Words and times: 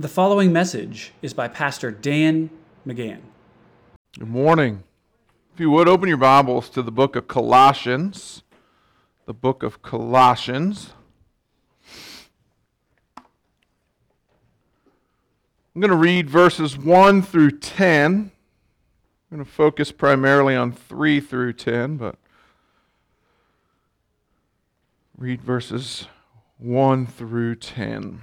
The 0.00 0.06
following 0.06 0.52
message 0.52 1.12
is 1.22 1.34
by 1.34 1.48
Pastor 1.48 1.90
Dan 1.90 2.50
Magan. 2.84 3.20
Good 4.16 4.28
morning. 4.28 4.84
If 5.52 5.58
you 5.58 5.72
would 5.72 5.88
open 5.88 6.08
your 6.08 6.18
Bibles 6.18 6.70
to 6.70 6.82
the 6.82 6.92
book 6.92 7.16
of 7.16 7.26
Colossians, 7.26 8.44
the 9.26 9.34
book 9.34 9.64
of 9.64 9.82
Colossians. 9.82 10.92
I'm 13.16 13.24
going 15.80 15.90
to 15.90 15.96
read 15.96 16.30
verses 16.30 16.78
1 16.78 17.22
through 17.22 17.58
10. 17.58 18.04
I'm 18.04 18.30
going 19.36 19.44
to 19.44 19.50
focus 19.50 19.90
primarily 19.90 20.54
on 20.54 20.70
3 20.70 21.18
through 21.18 21.54
10, 21.54 21.96
but 21.96 22.14
read 25.16 25.42
verses 25.42 26.06
1 26.58 27.04
through 27.04 27.56
10. 27.56 28.22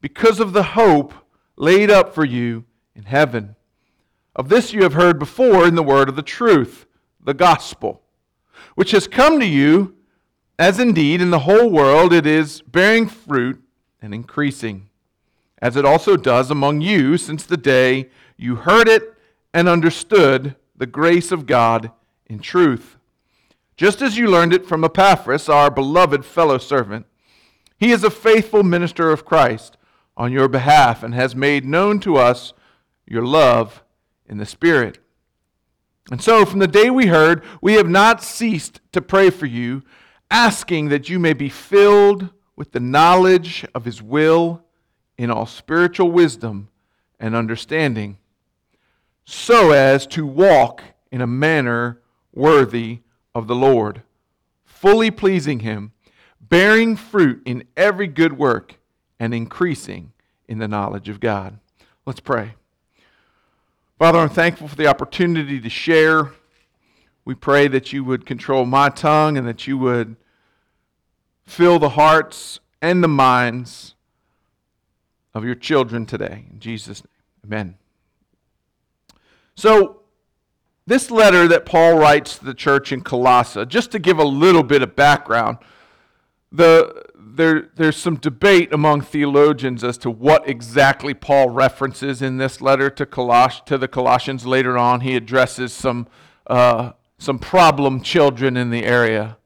because 0.00 0.40
of 0.40 0.52
the 0.52 0.62
hope 0.62 1.12
laid 1.56 1.90
up 1.90 2.14
for 2.14 2.24
you 2.24 2.64
in 2.94 3.04
heaven. 3.04 3.56
Of 4.34 4.48
this 4.48 4.72
you 4.72 4.82
have 4.82 4.94
heard 4.94 5.18
before 5.18 5.66
in 5.66 5.74
the 5.74 5.82
word 5.82 6.08
of 6.08 6.16
the 6.16 6.22
truth, 6.22 6.86
the 7.22 7.34
gospel, 7.34 8.02
which 8.74 8.92
has 8.92 9.06
come 9.06 9.38
to 9.40 9.46
you, 9.46 9.94
as 10.58 10.78
indeed 10.78 11.20
in 11.20 11.30
the 11.30 11.40
whole 11.40 11.70
world 11.70 12.12
it 12.12 12.26
is 12.26 12.62
bearing 12.62 13.06
fruit 13.06 13.62
and 14.00 14.14
increasing, 14.14 14.88
as 15.58 15.76
it 15.76 15.84
also 15.84 16.16
does 16.16 16.50
among 16.50 16.80
you 16.80 17.16
since 17.18 17.44
the 17.44 17.56
day 17.56 18.08
you 18.36 18.56
heard 18.56 18.88
it 18.88 19.14
and 19.52 19.68
understood 19.68 20.56
the 20.76 20.86
grace 20.86 21.32
of 21.32 21.46
God 21.46 21.90
in 22.26 22.38
truth. 22.38 22.96
Just 23.76 24.00
as 24.00 24.16
you 24.16 24.28
learned 24.28 24.52
it 24.52 24.66
from 24.66 24.84
Epaphras, 24.84 25.48
our 25.48 25.70
beloved 25.70 26.24
fellow 26.24 26.58
servant, 26.58 27.06
he 27.78 27.90
is 27.90 28.04
a 28.04 28.10
faithful 28.10 28.62
minister 28.62 29.10
of 29.10 29.24
Christ 29.24 29.76
on 30.20 30.30
your 30.30 30.48
behalf 30.48 31.02
and 31.02 31.14
has 31.14 31.34
made 31.34 31.64
known 31.64 31.98
to 31.98 32.18
us 32.18 32.52
your 33.06 33.24
love 33.24 33.82
in 34.26 34.36
the 34.36 34.44
Spirit. 34.44 34.98
And 36.10 36.20
so, 36.22 36.44
from 36.44 36.58
the 36.58 36.68
day 36.68 36.90
we 36.90 37.06
heard, 37.06 37.42
we 37.62 37.72
have 37.74 37.88
not 37.88 38.22
ceased 38.22 38.82
to 38.92 39.00
pray 39.00 39.30
for 39.30 39.46
you, 39.46 39.82
asking 40.30 40.90
that 40.90 41.08
you 41.08 41.18
may 41.18 41.32
be 41.32 41.48
filled 41.48 42.28
with 42.54 42.72
the 42.72 42.80
knowledge 42.80 43.64
of 43.74 43.86
His 43.86 44.02
will 44.02 44.62
in 45.16 45.30
all 45.30 45.46
spiritual 45.46 46.10
wisdom 46.10 46.68
and 47.18 47.34
understanding, 47.34 48.18
so 49.24 49.70
as 49.70 50.06
to 50.08 50.26
walk 50.26 50.82
in 51.10 51.22
a 51.22 51.26
manner 51.26 52.02
worthy 52.34 53.00
of 53.34 53.46
the 53.46 53.54
Lord, 53.54 54.02
fully 54.66 55.10
pleasing 55.10 55.60
Him, 55.60 55.92
bearing 56.42 56.94
fruit 56.94 57.40
in 57.46 57.64
every 57.74 58.06
good 58.06 58.36
work 58.36 58.79
and 59.20 59.34
increasing 59.34 60.12
in 60.48 60.58
the 60.58 60.66
knowledge 60.66 61.08
of 61.08 61.20
God. 61.20 61.58
Let's 62.06 62.20
pray. 62.20 62.54
Father, 63.98 64.18
I'm 64.18 64.30
thankful 64.30 64.66
for 64.66 64.76
the 64.76 64.86
opportunity 64.86 65.60
to 65.60 65.68
share. 65.68 66.32
We 67.26 67.34
pray 67.34 67.68
that 67.68 67.92
you 67.92 68.02
would 68.02 68.24
control 68.24 68.64
my 68.64 68.88
tongue 68.88 69.36
and 69.36 69.46
that 69.46 69.66
you 69.66 69.76
would 69.76 70.16
fill 71.44 71.78
the 71.78 71.90
hearts 71.90 72.60
and 72.80 73.04
the 73.04 73.08
minds 73.08 73.94
of 75.34 75.44
your 75.44 75.54
children 75.54 76.06
today. 76.06 76.46
In 76.50 76.58
Jesus' 76.58 77.04
name, 77.04 77.52
amen. 77.52 77.74
So, 79.54 80.00
this 80.86 81.10
letter 81.10 81.46
that 81.46 81.66
Paul 81.66 81.98
writes 81.98 82.38
to 82.38 82.44
the 82.44 82.54
church 82.54 82.90
in 82.90 83.02
Colossae, 83.02 83.66
just 83.66 83.92
to 83.92 83.98
give 83.98 84.18
a 84.18 84.24
little 84.24 84.62
bit 84.62 84.82
of 84.82 84.96
background, 84.96 85.58
the, 86.50 87.04
there, 87.40 87.70
there's 87.76 87.96
some 87.96 88.16
debate 88.16 88.70
among 88.70 89.00
theologians 89.00 89.82
as 89.82 89.96
to 89.98 90.10
what 90.10 90.46
exactly 90.46 91.14
Paul 91.14 91.48
references 91.48 92.20
in 92.20 92.36
this 92.36 92.60
letter 92.60 92.90
to, 92.90 93.06
Coloss- 93.06 93.64
to 93.64 93.78
the 93.78 93.88
Colossians. 93.88 94.44
Later 94.44 94.76
on, 94.76 95.00
he 95.00 95.16
addresses 95.16 95.72
some, 95.72 96.06
uh, 96.46 96.92
some 97.18 97.38
problem 97.38 98.02
children 98.02 98.58
in 98.58 98.68
the 98.68 98.84
area. 98.84 99.38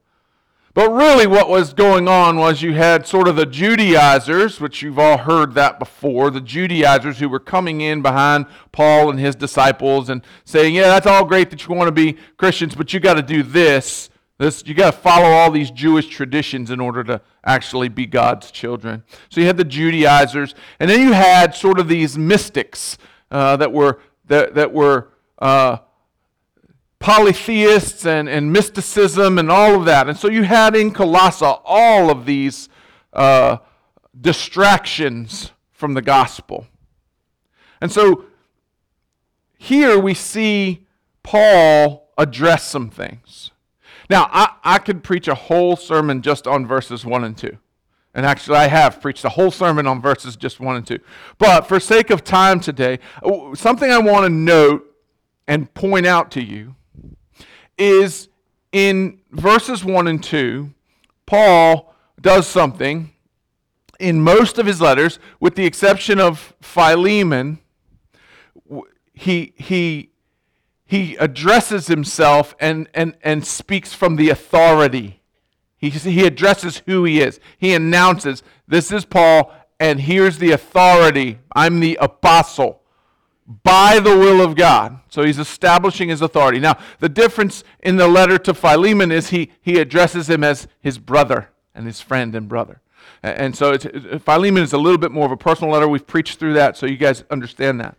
But 0.73 0.91
really, 0.91 1.25
what 1.25 1.47
was 1.47 1.73
going 1.73 2.09
on 2.09 2.35
was 2.35 2.61
you 2.61 2.73
had 2.73 3.07
sort 3.07 3.29
of 3.29 3.37
the 3.37 3.45
Judaizers, 3.45 4.59
which 4.59 4.81
you've 4.81 4.99
all 4.99 5.19
heard 5.19 5.53
that 5.53 5.79
before, 5.79 6.29
the 6.29 6.41
Judaizers 6.41 7.19
who 7.19 7.29
were 7.29 7.39
coming 7.39 7.79
in 7.79 8.01
behind 8.01 8.45
Paul 8.73 9.09
and 9.09 9.17
his 9.17 9.37
disciples 9.37 10.09
and 10.09 10.21
saying, 10.43 10.75
Yeah, 10.75 10.87
that's 10.87 11.07
all 11.07 11.23
great 11.23 11.49
that 11.51 11.65
you 11.65 11.73
want 11.73 11.87
to 11.87 11.93
be 11.93 12.17
Christians, 12.35 12.75
but 12.75 12.93
you 12.93 12.99
got 12.99 13.13
to 13.13 13.21
do 13.21 13.41
this. 13.41 14.09
This, 14.37 14.63
you 14.65 14.73
got 14.73 14.91
to 14.91 14.97
follow 14.97 15.29
all 15.29 15.49
these 15.49 15.71
Jewish 15.71 16.07
traditions 16.07 16.69
in 16.69 16.81
order 16.81 17.03
to 17.05 17.21
actually 17.45 17.87
be 17.87 18.05
God's 18.05 18.51
children. 18.51 19.03
So 19.29 19.39
you 19.39 19.47
had 19.47 19.55
the 19.55 19.63
Judaizers, 19.63 20.53
and 20.79 20.89
then 20.89 20.99
you 20.99 21.13
had 21.13 21.55
sort 21.55 21.79
of 21.79 21.87
these 21.87 22.17
mystics 22.17 22.97
uh, 23.31 23.55
that 23.57 23.71
were 23.71 24.01
that, 24.27 24.55
that 24.55 24.73
were 24.73 25.09
uh, 25.39 25.77
polytheists 26.99 28.05
and, 28.05 28.27
and 28.27 28.51
mysticism 28.51 29.37
and 29.37 29.51
all 29.51 29.75
of 29.75 29.85
that. 29.85 30.09
And 30.09 30.17
so 30.17 30.29
you 30.29 30.43
had 30.43 30.75
in 30.75 30.91
Colossae 30.91 31.45
all 31.45 32.09
of 32.09 32.25
these 32.25 32.67
uh, 33.13 33.57
distractions 34.19 35.51
from 35.71 35.93
the 35.93 36.01
gospel. 36.01 36.65
And 37.79 37.91
so 37.91 38.25
here 39.57 39.99
we 39.99 40.13
see 40.13 40.87
Paul 41.21 42.11
address 42.17 42.67
some 42.67 42.89
things. 42.89 43.51
Now, 44.09 44.29
I, 44.31 44.51
I 44.63 44.77
could 44.79 45.03
preach 45.03 45.27
a 45.27 45.35
whole 45.35 45.75
sermon 45.75 46.21
just 46.21 46.47
on 46.47 46.65
verses 46.65 47.05
1 47.05 47.23
and 47.23 47.37
2. 47.37 47.57
And 48.13 48.25
actually, 48.25 48.57
I 48.57 48.67
have 48.67 49.01
preached 49.01 49.25
a 49.25 49.29
whole 49.29 49.51
sermon 49.51 49.87
on 49.87 50.01
verses 50.01 50.35
just 50.35 50.59
1 50.59 50.75
and 50.77 50.87
2. 50.87 50.99
But 51.37 51.67
for 51.67 51.79
sake 51.79 52.09
of 52.09 52.23
time 52.23 52.59
today, 52.59 52.99
something 53.55 53.91
I 53.91 53.99
want 53.99 54.25
to 54.25 54.29
note 54.29 54.85
and 55.47 55.71
point 55.73 56.05
out 56.05 56.31
to 56.31 56.43
you 56.43 56.75
is 57.77 58.29
in 58.71 59.19
verses 59.31 59.83
1 59.83 60.07
and 60.07 60.23
2, 60.23 60.73
Paul 61.25 61.93
does 62.21 62.47
something 62.47 63.11
in 63.99 64.21
most 64.21 64.57
of 64.57 64.65
his 64.65 64.81
letters, 64.81 65.19
with 65.39 65.55
the 65.55 65.65
exception 65.65 66.19
of 66.19 66.53
Philemon. 66.61 67.59
He, 69.13 69.53
he 69.57 70.11
he 70.85 71.15
addresses 71.15 71.87
himself 71.87 72.55
and, 72.59 72.87
and, 72.93 73.15
and 73.21 73.45
speaks 73.45 73.93
from 73.93 74.15
the 74.15 74.29
authority. 74.29 75.21
He, 75.77 75.89
he 75.89 76.25
addresses 76.25 76.83
who 76.85 77.03
he 77.03 77.21
is. 77.21 77.39
He 77.57 77.73
announces, 77.73 78.43
This 78.67 78.91
is 78.91 79.03
Paul, 79.03 79.51
and 79.79 79.99
here's 80.01 80.37
the 80.37 80.51
authority. 80.51 81.39
I'm 81.55 81.79
the 81.79 81.97
apostle 81.99 82.81
by 83.63 83.99
the 83.99 84.17
will 84.17 84.41
of 84.41 84.55
God. 84.55 84.99
So 85.09 85.23
he's 85.23 85.39
establishing 85.39 86.09
his 86.09 86.21
authority. 86.21 86.59
Now, 86.59 86.77
the 86.99 87.09
difference 87.09 87.63
in 87.81 87.97
the 87.97 88.07
letter 88.07 88.37
to 88.39 88.53
Philemon 88.53 89.11
is 89.11 89.29
he, 89.29 89.51
he 89.61 89.79
addresses 89.79 90.29
him 90.29 90.43
as 90.43 90.67
his 90.79 90.97
brother 90.97 91.49
and 91.73 91.85
his 91.85 92.01
friend 92.01 92.35
and 92.35 92.47
brother. 92.47 92.81
And 93.25 93.55
so 93.55 93.75
Philemon 93.77 94.61
is 94.61 94.73
a 94.73 94.77
little 94.77 94.99
bit 94.99 95.11
more 95.11 95.25
of 95.25 95.31
a 95.31 95.37
personal 95.37 95.73
letter. 95.73 95.87
We've 95.87 96.05
preached 96.05 96.37
through 96.37 96.53
that, 96.53 96.77
so 96.77 96.85
you 96.85 96.97
guys 96.97 97.23
understand 97.31 97.79
that. 97.81 97.97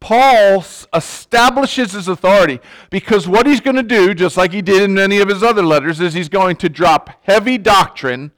Paul 0.00 0.62
establishes 0.94 1.92
his 1.92 2.08
authority 2.08 2.60
because 2.90 3.26
what 3.26 3.46
he's 3.46 3.60
going 3.60 3.76
to 3.76 3.82
do, 3.82 4.12
just 4.12 4.36
like 4.36 4.52
he 4.52 4.60
did 4.60 4.82
in 4.82 4.92
many 4.92 5.18
of 5.18 5.28
his 5.28 5.42
other 5.42 5.62
letters, 5.62 6.00
is 6.00 6.12
he's 6.12 6.28
going 6.28 6.56
to 6.56 6.68
drop 6.68 7.10
heavy 7.22 7.56
doctrine 7.56 8.32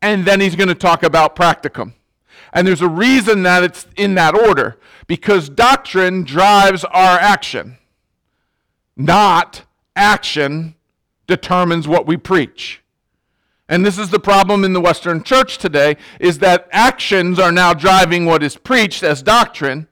and 0.00 0.24
then 0.24 0.40
he's 0.40 0.56
going 0.56 0.68
to 0.68 0.74
talk 0.74 1.02
about 1.02 1.36
practicum. 1.36 1.92
And 2.54 2.66
there's 2.66 2.82
a 2.82 2.88
reason 2.88 3.42
that 3.42 3.62
it's 3.62 3.86
in 3.96 4.14
that 4.14 4.34
order 4.34 4.78
because 5.06 5.48
doctrine 5.48 6.24
drives 6.24 6.84
our 6.84 7.18
action, 7.18 7.76
not 8.96 9.64
action 9.94 10.74
determines 11.26 11.86
what 11.86 12.06
we 12.06 12.16
preach. 12.16 12.81
And 13.68 13.86
this 13.86 13.98
is 13.98 14.10
the 14.10 14.18
problem 14.20 14.64
in 14.64 14.72
the 14.72 14.80
Western 14.80 15.22
church 15.22 15.58
today 15.58 15.96
is 16.20 16.38
that 16.40 16.68
actions 16.72 17.38
are 17.38 17.52
now 17.52 17.72
driving 17.72 18.26
what 18.26 18.42
is 18.42 18.56
preached 18.56 19.02
as 19.02 19.22
doctrine. 19.22 19.88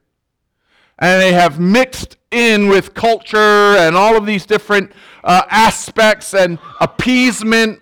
And 0.98 1.22
they 1.22 1.32
have 1.32 1.58
mixed 1.58 2.18
in 2.30 2.68
with 2.68 2.92
culture 2.92 3.38
and 3.76 3.96
all 3.96 4.16
of 4.16 4.26
these 4.26 4.44
different 4.44 4.92
uh, 5.24 5.42
aspects 5.48 6.34
and 6.34 6.58
appeasement. 6.80 7.80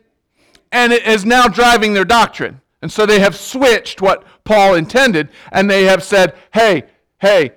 And 0.71 0.93
it 0.93 1.05
is 1.07 1.25
now 1.25 1.49
driving 1.49 1.95
their 1.95 2.05
doctrine. 2.05 2.61
And 2.81 2.93
so 2.93 3.07
they 3.07 3.19
have 3.19 3.35
switched 3.35 4.01
what 4.01 4.25
Paul 4.45 4.75
intended, 4.75 5.31
and 5.51 5.69
they 5.69 5.85
have 5.85 6.03
said, 6.03 6.35
hey, 6.55 6.85
hey, 7.21 7.53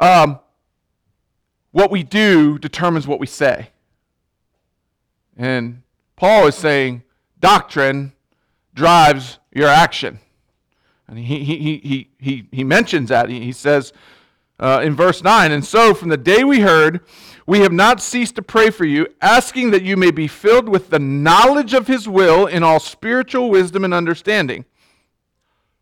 um, 0.00 0.38
what 1.72 1.90
we 1.90 2.02
do 2.02 2.58
determines 2.58 3.06
what 3.06 3.20
we 3.20 3.26
say. 3.26 3.68
And 5.36 5.82
Paul 6.16 6.46
is 6.46 6.54
saying 6.54 7.02
doctrine 7.40 8.12
drives 8.74 9.38
your 9.52 9.68
action. 9.68 10.20
And 11.08 11.18
he, 11.18 11.44
he, 11.44 11.56
he, 11.56 12.10
he, 12.18 12.48
he, 12.50 12.64
mentions 12.64 13.10
that. 13.10 13.28
He, 13.28 13.40
he 13.40 13.52
says 13.52 13.92
uh, 14.58 14.80
in 14.82 14.94
verse 14.94 15.22
9, 15.22 15.52
And 15.52 15.64
so 15.64 15.94
from 15.94 16.08
the 16.08 16.16
day 16.16 16.42
we 16.42 16.60
heard, 16.60 17.00
we 17.46 17.60
have 17.60 17.72
not 17.72 18.02
ceased 18.02 18.34
to 18.36 18.42
pray 18.42 18.70
for 18.70 18.84
you, 18.84 19.06
asking 19.20 19.70
that 19.70 19.82
you 19.82 19.96
may 19.96 20.10
be 20.10 20.26
filled 20.26 20.68
with 20.68 20.90
the 20.90 20.98
knowledge 20.98 21.74
of 21.74 21.86
his 21.86 22.08
will 22.08 22.46
in 22.46 22.62
all 22.62 22.80
spiritual 22.80 23.50
wisdom 23.50 23.84
and 23.84 23.94
understanding, 23.94 24.64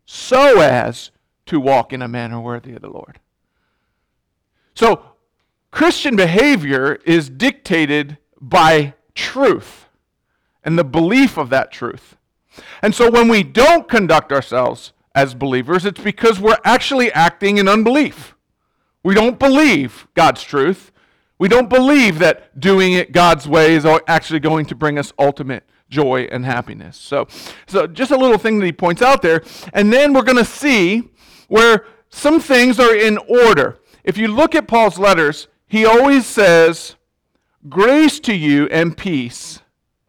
so 0.05 0.61
as 0.61 1.09
to 1.47 1.59
walk 1.59 1.91
in 1.91 2.03
a 2.03 2.07
manner 2.07 2.39
worthy 2.39 2.73
of 2.73 2.81
the 2.81 2.89
Lord. 2.89 3.19
So, 4.75 5.03
Christian 5.71 6.15
behavior 6.15 6.99
is 7.05 7.29
dictated 7.29 8.17
by 8.39 8.93
truth 9.15 9.84
and 10.65 10.77
the 10.77 10.83
belief 10.83 11.37
of 11.37 11.49
that 11.51 11.71
truth. 11.71 12.17
And 12.81 12.93
so, 12.93 13.09
when 13.09 13.27
we 13.27 13.43
don't 13.43 13.87
conduct 13.87 14.31
ourselves 14.31 14.93
as 15.13 15.33
believers, 15.33 15.85
it's 15.85 16.01
because 16.01 16.39
we're 16.39 16.57
actually 16.65 17.11
acting 17.11 17.57
in 17.57 17.67
unbelief. 17.67 18.35
We 19.03 19.13
don't 19.13 19.37
believe 19.37 20.07
God's 20.15 20.43
truth. 20.43 20.91
We 21.37 21.47
don't 21.47 21.69
believe 21.69 22.19
that 22.19 22.59
doing 22.59 22.93
it 22.93 23.11
God's 23.11 23.47
way 23.47 23.75
is 23.75 23.85
actually 24.07 24.39
going 24.39 24.65
to 24.67 24.75
bring 24.75 24.97
us 24.97 25.13
ultimate 25.19 25.63
joy 25.89 26.27
and 26.31 26.45
happiness. 26.45 26.97
So, 26.97 27.27
so 27.67 27.87
just 27.87 28.11
a 28.11 28.17
little 28.17 28.37
thing 28.37 28.59
that 28.59 28.65
he 28.65 28.71
points 28.71 29.01
out 29.01 29.21
there. 29.21 29.43
And 29.73 29.91
then 29.91 30.13
we're 30.13 30.23
going 30.23 30.37
to 30.37 30.45
see 30.45 31.09
where 31.47 31.85
some 32.09 32.39
things 32.39 32.79
are 32.79 32.95
in 32.95 33.17
order. 33.17 33.79
If 34.03 34.17
you 34.17 34.27
look 34.29 34.55
at 34.55 34.67
Paul's 34.67 34.97
letters, 34.97 35.47
he 35.67 35.85
always 35.85 36.25
says, 36.25 36.95
Grace 37.67 38.19
to 38.21 38.33
you 38.33 38.67
and 38.67 38.95
peace 38.97 39.59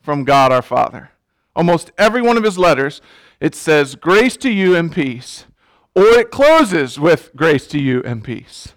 from 0.07 0.23
God 0.23 0.53
our 0.53 0.63
Father. 0.63 1.11
Almost 1.57 1.91
every 1.99 2.23
one 2.23 2.37
of 2.37 2.45
his 2.45 2.57
letters, 2.57 3.01
it 3.41 3.57
says, 3.57 3.97
Grace 3.97 4.37
to 4.37 4.49
you 4.49 4.77
and 4.77 4.93
peace. 4.93 5.47
Or 5.97 6.05
it 6.05 6.31
closes 6.31 7.01
with, 7.01 7.35
Grace 7.35 7.67
to 7.69 7.81
you 7.81 8.05
and 8.05 8.23
peace. 8.23 8.75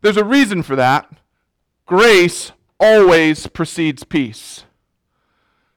There's 0.00 0.16
a 0.16 0.24
reason 0.24 0.62
for 0.62 0.76
that. 0.76 1.12
Grace 1.84 2.52
always 2.80 3.46
precedes 3.48 4.02
peace. 4.02 4.64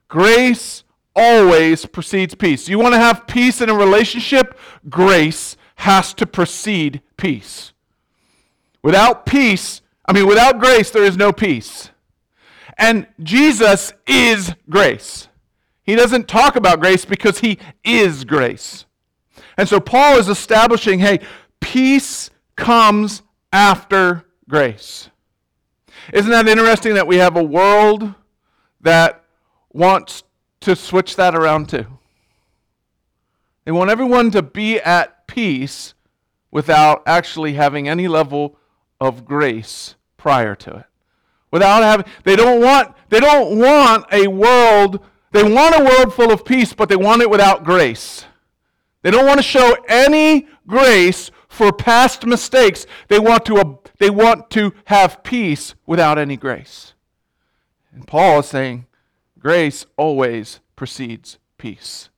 Grace 0.08 0.82
always 1.14 1.84
precedes 1.84 2.34
peace. 2.34 2.70
You 2.70 2.78
want 2.78 2.94
to 2.94 3.00
have 3.00 3.26
peace 3.26 3.60
in 3.60 3.68
a 3.68 3.74
relationship? 3.74 4.58
Grace 4.88 5.58
has 5.76 6.14
to 6.14 6.26
precede 6.26 7.02
peace. 7.18 7.74
Without 8.82 9.26
peace, 9.26 9.82
I 10.06 10.14
mean, 10.14 10.26
without 10.26 10.58
grace, 10.58 10.90
there 10.90 11.04
is 11.04 11.18
no 11.18 11.32
peace. 11.32 11.90
And 12.78 13.06
Jesus 13.22 13.92
is 14.06 14.54
grace. 14.68 15.28
He 15.82 15.94
doesn't 15.94 16.28
talk 16.28 16.56
about 16.56 16.80
grace 16.80 17.04
because 17.04 17.40
he 17.40 17.58
is 17.84 18.24
grace. 18.24 18.86
And 19.56 19.68
so 19.68 19.80
Paul 19.80 20.18
is 20.18 20.28
establishing 20.28 21.00
hey, 21.00 21.20
peace 21.60 22.30
comes 22.56 23.22
after 23.52 24.24
grace. 24.48 25.10
Isn't 26.12 26.30
that 26.30 26.48
interesting 26.48 26.94
that 26.94 27.06
we 27.06 27.16
have 27.16 27.36
a 27.36 27.42
world 27.42 28.14
that 28.80 29.24
wants 29.72 30.24
to 30.60 30.74
switch 30.74 31.16
that 31.16 31.34
around 31.34 31.68
too? 31.68 31.86
They 33.64 33.72
want 33.72 33.90
everyone 33.90 34.30
to 34.32 34.42
be 34.42 34.80
at 34.80 35.26
peace 35.26 35.94
without 36.50 37.02
actually 37.06 37.54
having 37.54 37.88
any 37.88 38.08
level 38.08 38.56
of 39.00 39.24
grace 39.24 39.94
prior 40.16 40.54
to 40.56 40.78
it. 40.78 40.86
Without 41.52 41.82
having 41.82 42.06
they 42.24 42.34
don't 42.34 42.60
want 42.60 42.94
they 43.10 43.20
don't 43.20 43.58
want 43.58 44.06
a 44.10 44.26
world 44.26 45.00
they 45.30 45.44
want 45.44 45.78
a 45.78 45.84
world 45.84 46.12
full 46.12 46.32
of 46.32 46.44
peace 46.44 46.72
but 46.72 46.88
they 46.88 46.96
want 46.96 47.22
it 47.22 47.30
without 47.30 47.62
grace. 47.62 48.24
They 49.02 49.10
don't 49.10 49.26
want 49.26 49.38
to 49.38 49.44
show 49.44 49.76
any 49.88 50.48
grace 50.66 51.30
for 51.48 51.72
past 51.72 52.26
mistakes. 52.26 52.86
They 53.08 53.18
want 53.18 53.44
to 53.46 53.78
they 53.98 54.10
want 54.10 54.50
to 54.50 54.72
have 54.86 55.22
peace 55.22 55.74
without 55.86 56.18
any 56.18 56.36
grace. 56.36 56.94
And 57.92 58.06
Paul 58.06 58.40
is 58.40 58.46
saying 58.46 58.86
grace 59.38 59.86
always 59.96 60.60
precedes 60.74 61.38
peace. 61.58 62.08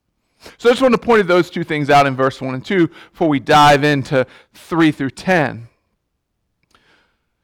So 0.58 0.68
I 0.68 0.72
just 0.72 0.82
want 0.82 0.92
to 0.92 0.98
point 0.98 1.26
those 1.26 1.50
two 1.50 1.64
things 1.64 1.90
out 1.90 2.06
in 2.06 2.14
verse 2.14 2.40
1 2.40 2.54
and 2.54 2.64
2 2.64 2.88
before 2.88 3.28
we 3.28 3.40
dive 3.40 3.82
into 3.82 4.26
3 4.52 4.92
through 4.92 5.10
10. 5.10 5.68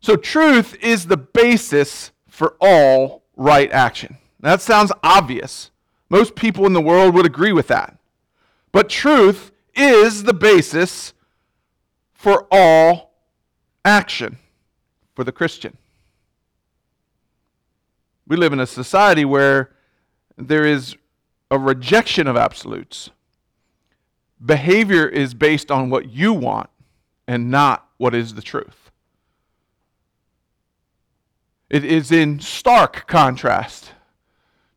So, 0.01 0.17
truth 0.17 0.77
is 0.83 1.07
the 1.07 1.17
basis 1.17 2.11
for 2.29 2.57
all 2.61 3.23
right 3.37 3.71
action. 3.71 4.17
That 4.41 4.63
sounds 4.63 4.93
obvious. 5.03 5.71
Most 6.09 6.35
people 6.35 6.67
in 6.67 6.73
the 6.73 6.81
world 6.81 7.15
would 7.15 7.27
agree 7.27 7.53
with 7.53 7.69
that. 7.69 7.97
But 8.73 8.89
truth 8.89 9.53
is 9.75 10.25
the 10.25 10.35
basis 10.35 11.13
for 12.13 12.47
all 12.51 13.13
action 13.85 14.39
for 15.15 15.25
the 15.25 15.33
Christian. 15.33 15.77
We 18.27 18.37
live 18.37 18.53
in 18.53 18.61
a 18.61 18.67
society 18.67 19.25
where 19.25 19.71
there 20.37 20.65
is 20.65 20.97
a 21.51 21.59
rejection 21.59 22.27
of 22.27 22.37
absolutes. 22.37 23.11
Behavior 24.45 25.07
is 25.07 25.35
based 25.35 25.71
on 25.71 25.91
what 25.91 26.11
you 26.11 26.33
want 26.33 26.71
and 27.27 27.51
not 27.51 27.89
what 27.99 28.15
is 28.15 28.35
the 28.35 28.43
truth. 28.43 28.80
It 31.71 31.85
is 31.85 32.11
in 32.11 32.41
stark 32.41 33.07
contrast 33.07 33.93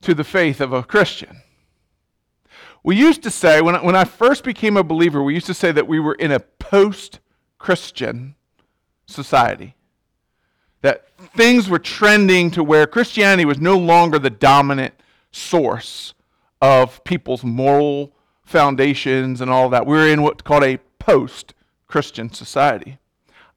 to 0.02 0.14
the 0.14 0.24
faith 0.24 0.62
of 0.62 0.72
a 0.72 0.84
Christian. 0.84 1.42
We 2.84 2.96
used 2.96 3.24
to 3.24 3.32
say, 3.32 3.62
when 3.62 3.76
I, 3.76 3.84
when 3.84 3.96
I 3.96 4.04
first 4.04 4.44
became 4.44 4.78
a 4.78 4.84
believer, 4.84 5.24
we 5.24 5.34
used 5.34 5.48
to 5.48 5.54
say 5.56 5.72
that 5.72 5.88
we 5.88 6.00
were 6.00 6.14
in 6.14 6.32
a 6.32 6.40
post 6.40 7.20
Christian 7.58 8.36
society. 9.08 9.76
That 10.82 11.08
things 11.18 11.68
were 11.68 11.80
trending 11.80 12.52
to 12.52 12.64
where 12.64 12.86
Christianity 12.86 13.46
was 13.46 13.60
no 13.60 13.78
longer 13.78 14.20
the 14.20 14.30
dominant 14.30 14.94
source 15.32 16.14
of 16.62 17.04
people's 17.06 17.44
moral 17.44 18.14
foundations 18.44 19.42
and 19.42 19.50
all 19.50 19.70
that. 19.70 19.86
We 19.88 19.94
we're 19.94 20.10
in 20.10 20.22
what's 20.22 20.44
called 20.44 20.64
a 20.64 20.78
post 21.00 21.54
Christian 21.88 22.32
society. 22.32 23.00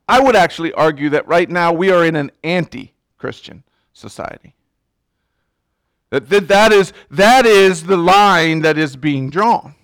I 0.08 0.20
would 0.20 0.36
actually 0.36 0.72
argue 0.72 1.10
that 1.10 1.26
right 1.26 1.50
now 1.50 1.72
we 1.72 1.90
are 1.90 2.04
in 2.04 2.16
an 2.16 2.30
anti 2.44 2.92
Christian 3.18 3.64
society. 3.92 4.54
That, 6.10 6.28
that, 6.28 6.48
that, 6.48 6.72
is, 6.72 6.92
that 7.10 7.46
is 7.46 7.84
the 7.84 7.96
line 7.96 8.62
that 8.62 8.78
is 8.78 8.96
being 8.96 9.30
drawn. 9.30 9.74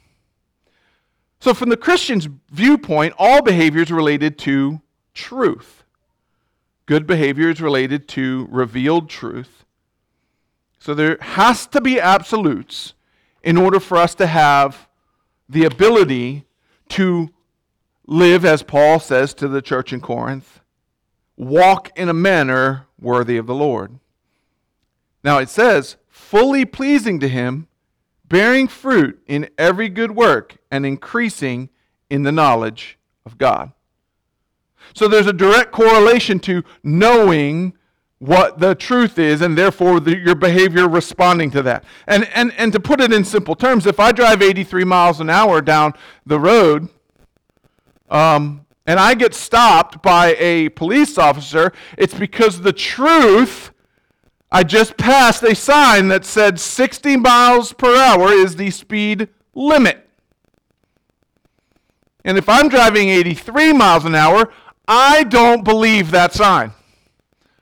So, 1.41 1.55
from 1.55 1.71
the 1.71 1.77
Christian's 1.77 2.29
viewpoint, 2.51 3.15
all 3.19 3.43
behavior 3.43 3.83
is 3.83 3.91
related 3.91 4.39
to 4.41 4.81
truth. 5.12 5.83
Good 6.87 7.07
behavior 7.07 7.51
is 7.51 7.61
related 7.61 8.07
to 8.09 8.47
revealed 8.49 9.11
truth. 9.11 9.65
So, 10.79 10.95
there 10.95 11.19
has 11.21 11.67
to 11.69 11.81
be 11.81 11.99
absolutes 11.99 12.95
in 13.43 13.57
order 13.57 13.81
for 13.81 13.97
us 13.97 14.15
to 14.17 14.29
have 14.29 14.89
the 15.49 15.65
ability 15.65 16.47
to 16.91 17.31
live, 18.07 18.45
as 18.45 18.62
Paul 18.62 19.01
says 19.01 19.35
to 19.35 19.49
the 19.49 19.62
church 19.62 19.93
in 19.93 20.01
Corinth, 20.01 20.61
walk 21.37 21.91
in 21.97 22.09
a 22.09 22.15
manner 22.15 22.87
worthy 23.03 23.37
of 23.37 23.47
the 23.47 23.55
Lord. 23.55 23.99
Now 25.25 25.39
it 25.39 25.49
says, 25.49 25.97
fully 26.09 26.65
pleasing 26.65 27.21
to 27.21 27.29
him, 27.29 27.69
bearing 28.29 28.69
fruit 28.69 29.23
in 29.27 29.49
every 29.59 29.89
good 29.89 30.13
work, 30.13 30.57
and 30.71 30.87
increasing 30.87 31.69
in 32.11 32.23
the 32.23 32.33
knowledge 32.33 32.99
of 33.25 33.39
God. 33.39 33.73
So 34.95 35.09
there's 35.09 35.27
a 35.27 35.33
direct 35.33 35.73
correlation 35.73 36.39
to 36.41 36.63
knowing 36.83 37.75
what 38.19 38.61
the 38.61 38.75
truth 38.75 39.19
is 39.19 39.43
and 39.43 39.59
therefore 39.59 39.99
the, 39.99 40.17
your 40.17 40.37
behavior 40.37 40.89
responding 40.89 41.51
to 41.51 41.63
that. 41.63 41.85
And, 42.07 42.29
and, 42.35 42.53
and 42.57 42.73
to 42.73 42.79
put 42.79 43.01
it 43.01 43.13
in 43.13 43.25
simple 43.25 43.57
terms, 43.57 43.85
if 43.85 43.99
I 43.99 44.13
drive 44.13 44.43
83 44.43 44.85
miles 44.85 45.21
an 45.21 45.29
hour 45.29 45.61
down 45.61 45.95
the 46.25 46.39
road, 46.39 46.89
um, 48.11 48.65
and 48.87 48.99
I 48.99 49.15
get 49.15 49.35
stopped 49.35 50.03
by 50.03 50.35
a 50.39 50.69
police 50.71 51.19
officer, 51.19 51.73
it's 51.97 52.15
because 52.15 52.61
the 52.61 52.73
truth, 52.73 53.71
I 54.51 54.65
just 54.65 54.97
passed 54.97 55.43
a 55.43 55.55
sign 55.55 56.09
that 56.09 56.25
said 56.25 56.59
60 56.59 57.17
miles 57.17 57.73
per 57.73 57.97
hour 57.97 58.33
is 58.33 58.57
the 58.57 58.71
speed 58.71 59.29
limit. 59.55 60.09
And 62.25 62.39
if 62.39 62.49
I'm 62.49 62.69
driving 62.69 63.09
83 63.09 63.73
miles 63.73 64.05
an 64.05 64.15
hour, 64.15 64.53
I 64.87 65.25
don't 65.25 65.65
believe 65.65 66.11
that 66.11 66.33
sign. 66.33 66.73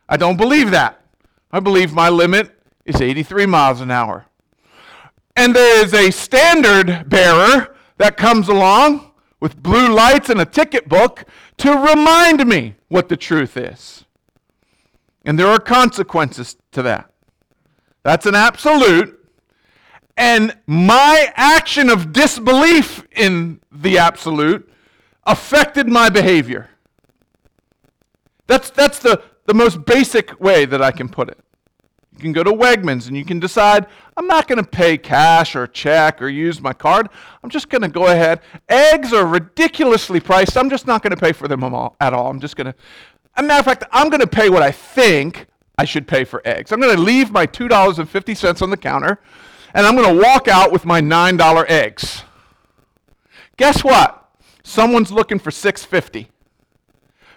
I 0.09 0.17
don't 0.17 0.37
believe 0.37 0.71
that. 0.71 1.03
I 1.53 1.61
believe 1.61 1.93
my 1.93 2.09
limit 2.09 2.50
is 2.85 3.00
83 3.00 3.47
miles 3.47 3.81
an 3.81 3.91
hour. 3.91 4.27
And 5.37 5.55
there 5.55 5.85
is 5.85 5.95
a 5.95 6.11
standard 6.11 7.09
bearer 7.09 7.77
that 7.99 8.17
comes 8.17 8.49
along 8.49 9.10
with 9.41 9.63
blue 9.63 9.89
lights 9.89 10.29
and 10.29 10.41
a 10.41 10.45
ticket 10.45 10.89
book 10.89 11.25
to 11.57 11.73
remind 11.73 12.47
me 12.47 12.77
what 12.89 13.09
the 13.09 13.17
truth 13.17 13.57
is. 13.57 14.05
And 15.25 15.39
there 15.39 15.49
are 15.49 15.59
consequences 15.59 16.57
to 16.73 16.83
that. 16.83 17.11
That's 18.03 18.27
an 18.27 18.35
absolute. 18.35 19.17
And 20.17 20.57
my 20.67 21.33
action 21.35 21.89
of 21.91 22.13
disbelief 22.13 23.07
in 23.13 23.61
the 23.73 23.99
absolute 23.99 24.71
affected 25.25 25.89
my 25.89 26.09
behavior. 26.09 26.71
That's, 28.47 28.71
that's 28.71 28.99
the, 28.99 29.23
the 29.47 29.55
most 29.55 29.85
basic 29.85 30.41
way 30.41 30.65
that 30.65 30.83
I 30.83 30.91
can 30.91 31.09
put 31.09 31.29
it. 31.29 31.39
You 32.13 32.19
can 32.19 32.33
go 32.33 32.43
to 32.43 32.53
Wegmans 32.53 33.07
and 33.07 33.17
you 33.17 33.25
can 33.25 33.39
decide, 33.39 33.87
I'm 34.21 34.27
not 34.27 34.47
going 34.49 34.62
to 34.62 34.71
pay 34.71 34.99
cash 34.99 35.57
or 35.57 35.67
check 35.67 36.21
or 36.21 36.29
use 36.29 36.61
my 36.61 36.75
card. 36.75 37.09
I'm 37.43 37.49
just 37.49 37.71
going 37.71 37.81
to 37.81 37.89
go 37.89 38.09
ahead. 38.09 38.43
Eggs 38.69 39.15
are 39.15 39.27
ridiculously 39.27 40.21
priced. 40.21 40.59
I'm 40.59 40.69
just 40.69 40.87
not 40.87 41.03
going 41.03 41.12
to 41.12 41.17
pay 41.17 41.33
for 41.33 41.49
them 41.49 41.65
at 41.65 42.12
all. 42.12 42.27
I'm 42.29 42.39
just 42.39 42.55
going 42.55 42.67
to, 42.67 42.75
a 43.37 43.43
matter 43.43 43.61
of 43.61 43.65
fact, 43.65 43.85
I'm 43.91 44.11
going 44.11 44.21
to 44.21 44.27
pay 44.27 44.50
what 44.50 44.62
I 44.62 44.73
think 44.73 45.47
I 45.79 45.87
should 45.87 46.07
pay 46.07 46.25
for 46.25 46.43
eggs. 46.45 46.71
I'm 46.71 46.83
going 46.83 46.95
to 46.95 47.00
leave 47.00 47.31
my 47.31 47.47
$2.50 47.47 48.61
on 48.61 48.69
the 48.69 48.77
counter 48.77 49.21
and 49.73 49.87
I'm 49.87 49.97
going 49.97 50.15
to 50.15 50.23
walk 50.23 50.49
out 50.49 50.71
with 50.71 50.85
my 50.85 51.00
$9 51.00 51.71
eggs. 51.71 52.23
Guess 53.57 53.83
what? 53.83 54.31
Someone's 54.62 55.11
looking 55.11 55.39
for 55.39 55.50
650 55.50 56.31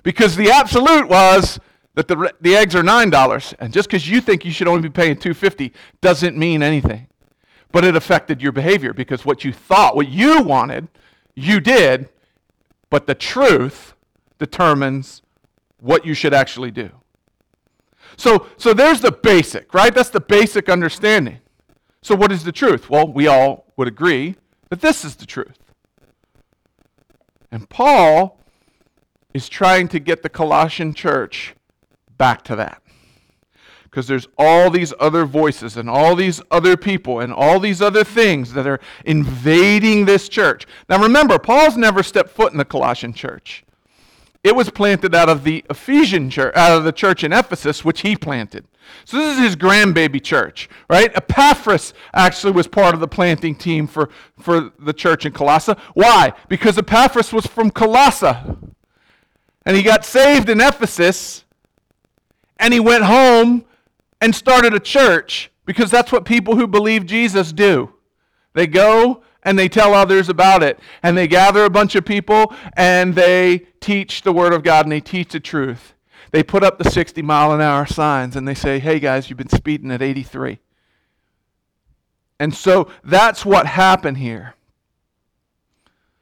because 0.03 0.35
the 0.35 0.51
absolute 0.51 1.07
was 1.07 1.61
that 1.95 2.07
the, 2.07 2.33
the 2.41 2.55
eggs 2.55 2.75
are 2.75 2.81
$9 2.81 3.53
and 3.59 3.71
just 3.71 3.87
because 3.87 4.09
you 4.09 4.19
think 4.19 4.45
you 4.45 4.51
should 4.51 4.67
only 4.67 4.81
be 4.81 4.89
paying 4.89 5.15
250 5.15 5.73
doesn't 6.01 6.37
mean 6.37 6.63
anything. 6.63 7.07
But 7.71 7.83
it 7.83 7.95
affected 7.95 8.41
your 8.41 8.51
behavior 8.51 8.93
because 8.93 9.25
what 9.25 9.43
you 9.43 9.51
thought 9.51 9.95
what 9.95 10.09
you 10.09 10.41
wanted 10.41 10.87
you 11.35 11.59
did. 11.59 12.09
But 12.89 13.07
the 13.07 13.15
truth 13.15 13.95
determines 14.37 15.23
what 15.79 16.05
you 16.05 16.13
should 16.13 16.33
actually 16.33 16.71
do. 16.71 16.91
So 18.17 18.47
so 18.57 18.73
there's 18.73 19.01
the 19.01 19.11
basic 19.11 19.73
right? 19.73 19.93
That's 19.93 20.09
the 20.09 20.19
basic 20.19 20.69
understanding. 20.69 21.39
So 22.01 22.15
what 22.15 22.31
is 22.31 22.43
the 22.43 22.51
truth? 22.51 22.89
Well 22.89 23.11
we 23.11 23.27
all 23.27 23.65
would 23.77 23.87
agree 23.87 24.35
that 24.69 24.81
this 24.81 25.05
is 25.05 25.15
the 25.15 25.25
truth. 25.25 25.59
And 27.51 27.69
paul 27.69 28.39
is 29.33 29.49
trying 29.49 29.87
to 29.89 29.99
get 29.99 30.21
the 30.21 30.29
colossian 30.29 30.93
church 30.93 31.55
back 32.23 32.41
to 32.41 32.55
that. 32.55 32.81
Because 33.83 34.07
there's 34.07 34.29
all 34.37 34.69
these 34.69 34.93
other 34.97 35.25
voices 35.25 35.75
and 35.75 35.89
all 35.89 36.15
these 36.15 36.41
other 36.49 36.77
people 36.77 37.19
and 37.19 37.33
all 37.33 37.59
these 37.59 37.81
other 37.81 38.05
things 38.05 38.53
that 38.53 38.65
are 38.65 38.79
invading 39.03 40.05
this 40.05 40.29
church. 40.29 40.65
Now 40.87 41.01
remember, 41.01 41.37
Paul's 41.37 41.75
never 41.75 42.01
stepped 42.01 42.29
foot 42.29 42.53
in 42.53 42.57
the 42.57 42.63
Colossian 42.63 43.11
church. 43.11 43.65
It 44.41 44.55
was 44.55 44.69
planted 44.69 45.13
out 45.13 45.27
of 45.27 45.43
the 45.43 45.65
Ephesian 45.69 46.29
church, 46.29 46.55
out 46.55 46.77
of 46.77 46.85
the 46.85 46.93
church 46.93 47.25
in 47.25 47.33
Ephesus, 47.33 47.83
which 47.83 47.99
he 48.03 48.15
planted. 48.15 48.65
So 49.03 49.17
this 49.17 49.37
is 49.37 49.43
his 49.43 49.55
grandbaby 49.57 50.23
church, 50.23 50.69
right? 50.89 51.11
Epaphras 51.13 51.93
actually 52.13 52.53
was 52.53 52.67
part 52.67 52.93
of 52.93 53.01
the 53.01 53.07
planting 53.09 53.53
team 53.53 53.85
for, 53.85 54.07
for 54.39 54.71
the 54.79 54.93
church 54.93 55.25
in 55.25 55.33
Colossae. 55.33 55.75
Why? 55.93 56.31
Because 56.47 56.77
Epaphras 56.77 57.33
was 57.33 57.45
from 57.45 57.69
Colossae. 57.69 58.33
And 59.65 59.75
he 59.75 59.83
got 59.83 60.05
saved 60.05 60.47
in 60.47 60.61
Ephesus 60.61 61.43
and 62.63 62.73
he 62.73 62.79
went 62.79 63.03
home 63.03 63.65
and 64.21 64.33
started 64.33 64.73
a 64.73 64.79
church 64.79 65.51
because 65.65 65.91
that's 65.91 66.13
what 66.13 66.23
people 66.23 66.55
who 66.55 66.65
believe 66.65 67.05
Jesus 67.05 67.51
do. 67.51 67.93
They 68.53 68.67
go 68.67 69.21
and 69.43 69.59
they 69.59 69.67
tell 69.67 69.93
others 69.93 70.29
about 70.29 70.63
it, 70.63 70.79
and 71.03 71.17
they 71.17 71.27
gather 71.27 71.65
a 71.65 71.69
bunch 71.69 71.95
of 71.95 72.05
people 72.05 72.55
and 72.77 73.15
they 73.15 73.67
teach 73.81 74.21
the 74.21 74.31
Word 74.31 74.53
of 74.53 74.63
God 74.63 74.85
and 74.85 74.93
they 74.93 75.01
teach 75.01 75.33
the 75.33 75.41
truth. 75.41 75.93
They 76.31 76.41
put 76.41 76.63
up 76.63 76.77
the 76.77 76.89
60 76.89 77.21
mile 77.21 77.51
an 77.51 77.59
hour 77.59 77.85
signs 77.85 78.37
and 78.37 78.47
they 78.47 78.55
say, 78.55 78.79
hey 78.79 78.97
guys, 78.97 79.29
you've 79.29 79.37
been 79.37 79.49
speeding 79.49 79.91
at 79.91 80.01
83. 80.01 80.59
And 82.39 82.55
so 82.55 82.89
that's 83.03 83.45
what 83.45 83.65
happened 83.67 84.19
here. 84.19 84.55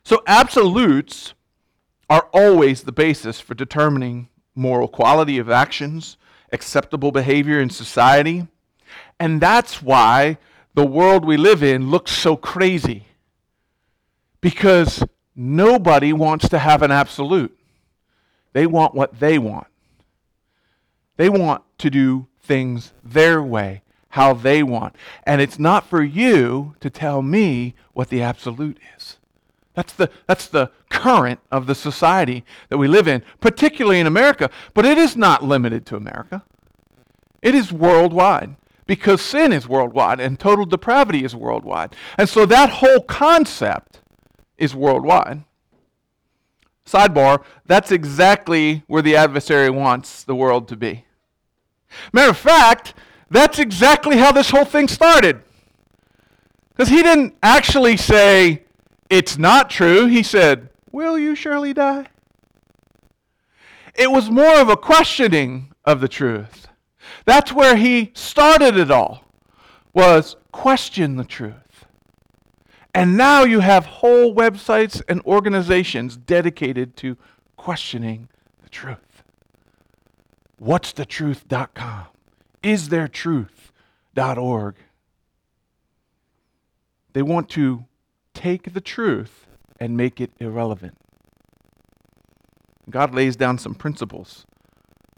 So 0.04 0.24
absolutes 0.26 1.36
are 2.10 2.28
always 2.34 2.82
the 2.82 2.92
basis 2.92 3.40
for 3.40 3.54
determining 3.54 4.28
moral 4.56 4.88
quality 4.88 5.38
of 5.38 5.48
actions 5.48 6.18
acceptable 6.52 7.12
behavior 7.12 7.60
in 7.60 7.70
society. 7.70 8.48
And 9.20 9.42
that's 9.42 9.82
why 9.82 10.38
the 10.74 10.86
world 10.86 11.26
we 11.26 11.38
live 11.38 11.64
in 11.64 11.90
looks 11.90 12.12
so 12.12 12.36
crazy. 12.36 13.06
Because 14.40 15.04
nobody 15.36 16.14
wants 16.14 16.50
to 16.50 16.60
have 16.60 16.82
an 16.82 16.92
absolute. 16.92 17.58
They 18.54 18.66
want 18.66 18.96
what 18.96 19.20
they 19.20 19.38
want. 19.38 19.68
They 21.18 21.30
want 21.30 21.64
to 21.80 21.90
do 21.90 22.28
things 22.42 22.94
their 23.04 23.42
way, 23.42 23.84
how 24.10 24.34
they 24.34 24.64
want. 24.64 24.96
And 25.24 25.40
it's 25.40 25.60
not 25.60 25.86
for 25.86 26.02
you 26.02 26.76
to 26.80 26.90
tell 26.90 27.22
me 27.22 27.76
what 27.94 28.10
the 28.10 28.22
absolute 28.22 28.80
is. 28.98 29.18
That's 29.74 29.94
the, 29.94 30.10
that's 30.28 30.48
the 30.48 30.72
current 30.90 31.40
of 31.50 31.66
the 31.66 31.76
society 31.76 32.44
that 32.70 32.78
we 32.78 32.88
live 32.88 33.08
in, 33.08 33.24
particularly 33.40 34.00
in 34.00 34.08
America. 34.08 34.50
But 34.74 34.86
it 34.86 34.98
is 34.98 35.16
not 35.16 35.44
limited 35.44 35.86
to 35.88 35.96
America, 35.96 36.44
it 37.42 37.56
is 37.56 37.72
worldwide 37.72 38.56
because 38.86 39.22
sin 39.22 39.54
is 39.54 39.70
worldwide 39.70 40.20
and 40.20 40.40
total 40.40 40.66
depravity 40.66 41.24
is 41.24 41.36
worldwide. 41.36 41.96
And 42.18 42.28
so 42.28 42.46
that 42.46 42.70
whole 42.70 43.02
concept 43.02 44.02
is 44.58 44.76
worldwide. 44.76 45.44
Sidebar, 46.86 47.44
that's 47.66 47.92
exactly 47.92 48.84
where 48.88 49.02
the 49.02 49.16
adversary 49.16 49.70
wants 49.70 50.24
the 50.24 50.36
world 50.36 50.68
to 50.68 50.76
be. 50.76 51.06
Matter 52.12 52.32
of 52.32 52.38
fact, 52.38 52.94
that's 53.30 53.60
exactly 53.60 54.18
how 54.18 54.32
this 54.32 54.50
whole 54.50 54.66
thing 54.66 54.88
started. 54.88 55.42
Because 56.70 56.90
he 56.90 57.02
didn't 57.02 57.36
actually 57.42 57.96
say, 57.96 58.64
it's 59.12 59.38
not 59.38 59.70
true. 59.70 60.08
He 60.08 60.24
said, 60.24 60.70
Will 60.92 61.20
you 61.20 61.36
surely 61.36 61.74
die? 61.74 62.08
It 63.94 64.10
was 64.10 64.32
more 64.32 64.60
of 64.60 64.70
a 64.70 64.78
questioning 64.78 65.74
of 65.84 66.00
the 66.00 66.08
truth. 66.08 66.70
That's 67.26 67.52
where 67.52 67.76
he 67.76 68.12
started 68.16 68.78
it 68.78 68.90
all, 68.90 69.26
was 69.94 70.38
question 70.52 71.18
the 71.18 71.26
truth. 71.26 71.86
And 72.94 73.18
now 73.18 73.44
you 73.44 73.60
have 73.60 73.86
whole 73.86 74.34
websites 74.34 75.02
and 75.08 75.22
organizations 75.26 76.16
dedicated 76.16 76.96
to 76.98 77.18
questioning 77.58 78.30
the 78.64 78.70
truth. 78.70 79.24
What's 80.58 80.94
the 80.94 81.06
truth.com? 81.06 82.06
Is 82.64 82.90
there 82.90 83.08
truth.org? 83.08 84.76
They 87.14 87.22
want 87.22 87.50
to 87.50 87.86
take 88.42 88.74
the 88.74 88.82
truth 88.82 89.46
and 89.80 89.96
make 89.96 90.20
it 90.20 90.32
irrelevant. 90.40 90.98
God 92.90 93.14
lays 93.14 93.36
down 93.36 93.60
some 93.60 93.76
principles, 93.76 94.46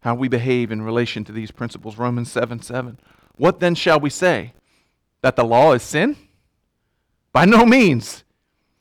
how 0.03 0.13
we 0.13 0.27
behave 0.27 0.71
in 0.71 0.81
relation 0.81 1.23
to 1.25 1.31
these 1.31 1.49
principles. 1.49 1.97
Romans 1.97 2.31
7 2.31 2.61
7. 2.61 2.99
What 3.37 3.59
then 3.59 3.75
shall 3.75 3.99
we 3.99 4.09
say? 4.09 4.53
That 5.21 5.37
the 5.37 5.45
law 5.45 5.71
is 5.71 5.83
sin? 5.83 6.17
By 7.31 7.45
no 7.45 7.65
means. 7.65 8.23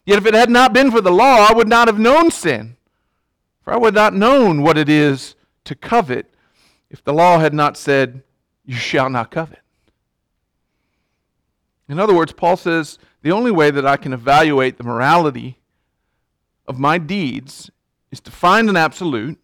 Yet 0.05 0.19
if 0.19 0.27
it 0.27 0.35
had 0.35 0.51
not 0.51 0.73
been 0.73 0.91
for 0.91 1.01
the 1.01 1.13
law, 1.13 1.47
I 1.49 1.53
would 1.53 1.69
not 1.69 1.87
have 1.87 1.99
known 1.99 2.31
sin. 2.33 2.77
For 3.63 3.73
I 3.73 3.79
would 3.79 3.95
not 3.95 4.13
known 4.13 4.63
what 4.63 4.77
it 4.77 4.89
is 4.89 5.37
to 5.65 5.77
covet 5.77 6.27
if 6.91 7.03
the 7.05 7.15
law 7.15 7.39
had 7.39 7.55
not 7.55 7.77
said, 7.77 8.25
You 8.65 8.75
shall 8.75 9.09
not 9.09 9.31
covet. 9.31 9.62
In 11.89 11.99
other 11.99 12.15
words, 12.15 12.33
Paul 12.33 12.57
says 12.57 12.99
the 13.23 13.33
only 13.33 13.51
way 13.51 13.71
that 13.71 13.87
I 13.87 13.97
can 13.97 14.13
evaluate 14.13 14.79
the 14.79 14.85
morality 14.85 15.59
of 16.67 16.79
my 16.79 16.99
deeds 16.99 17.71
is 18.11 18.21
to 18.21 18.31
find 18.31 18.69
an 18.69 18.77
absolute 18.77 19.39